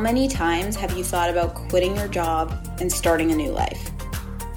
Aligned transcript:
many 0.00 0.26
times 0.26 0.76
have 0.76 0.96
you 0.96 1.04
thought 1.04 1.30
about 1.30 1.54
quitting 1.54 1.94
your 1.94 2.08
job 2.08 2.66
and 2.80 2.90
starting 2.90 3.30
a 3.30 3.36
new 3.36 3.52
life? 3.52 3.90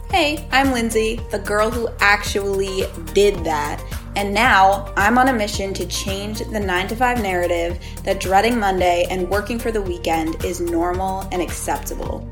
Hey, 0.10 0.48
I'm 0.52 0.72
Lindsay, 0.72 1.20
the 1.32 1.40
girl 1.40 1.70
who 1.70 1.90
actually 2.00 2.84
did 3.14 3.36
that. 3.44 3.84
And 4.16 4.34
now 4.34 4.94
I'm 4.96 5.18
on 5.18 5.28
a 5.28 5.34
mission 5.34 5.74
to 5.74 5.86
change 5.88 6.40
the 6.40 6.60
9 6.60 6.88
to 6.88 6.96
5 6.96 7.22
narrative 7.22 7.80
that 8.04 8.20
dreading 8.20 8.58
Monday 8.58 9.06
and 9.10 9.30
working 9.30 9.60
for 9.60 9.72
the 9.72 9.82
weekend 9.82 10.46
is 10.46 10.62
normal 10.62 11.28
and 11.32 11.42
acceptable. 11.42 12.30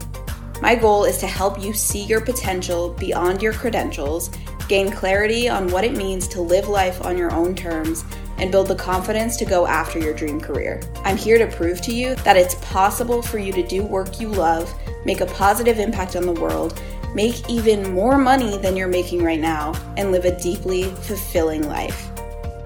My 0.61 0.75
goal 0.75 1.05
is 1.05 1.17
to 1.17 1.27
help 1.27 1.61
you 1.61 1.73
see 1.73 2.03
your 2.03 2.21
potential 2.21 2.93
beyond 2.93 3.41
your 3.41 3.53
credentials, 3.53 4.29
gain 4.67 4.91
clarity 4.91 5.49
on 5.49 5.67
what 5.69 5.83
it 5.83 5.97
means 5.97 6.27
to 6.29 6.41
live 6.41 6.69
life 6.69 7.03
on 7.03 7.17
your 7.17 7.33
own 7.33 7.55
terms, 7.55 8.05
and 8.41 8.51
build 8.51 8.67
the 8.67 8.75
confidence 8.75 9.37
to 9.37 9.45
go 9.45 9.67
after 9.67 9.99
your 9.99 10.13
dream 10.13 10.41
career. 10.41 10.81
I'm 11.05 11.15
here 11.15 11.37
to 11.37 11.47
prove 11.55 11.79
to 11.83 11.93
you 11.93 12.15
that 12.15 12.35
it's 12.35 12.55
possible 12.55 13.21
for 13.21 13.37
you 13.37 13.53
to 13.53 13.65
do 13.65 13.83
work 13.83 14.19
you 14.19 14.27
love, 14.27 14.73
make 15.05 15.21
a 15.21 15.27
positive 15.27 15.79
impact 15.79 16.15
on 16.15 16.25
the 16.25 16.33
world, 16.33 16.81
make 17.13 17.49
even 17.49 17.93
more 17.93 18.17
money 18.17 18.57
than 18.57 18.75
you're 18.75 18.87
making 18.87 19.23
right 19.23 19.39
now, 19.39 19.73
and 19.95 20.11
live 20.11 20.25
a 20.25 20.37
deeply 20.39 20.83
fulfilling 20.83 21.67
life. 21.67 22.09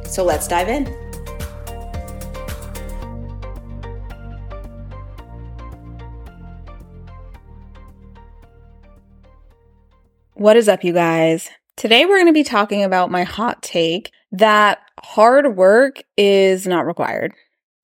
So 0.06 0.24
let's 0.24 0.48
dive 0.48 0.70
in. 0.70 0.86
What 10.36 10.58
is 10.58 10.70
up, 10.70 10.84
you 10.84 10.94
guys? 10.94 11.50
Today 11.76 12.06
we're 12.06 12.18
going 12.18 12.28
to 12.28 12.34
be 12.34 12.44
talking 12.44 12.84
about 12.84 13.12
my 13.12 13.24
hot 13.24 13.62
take 13.62 14.12
that 14.40 14.80
hard 15.02 15.56
work 15.56 16.02
is 16.18 16.68
not 16.68 16.86
required, 16.86 17.34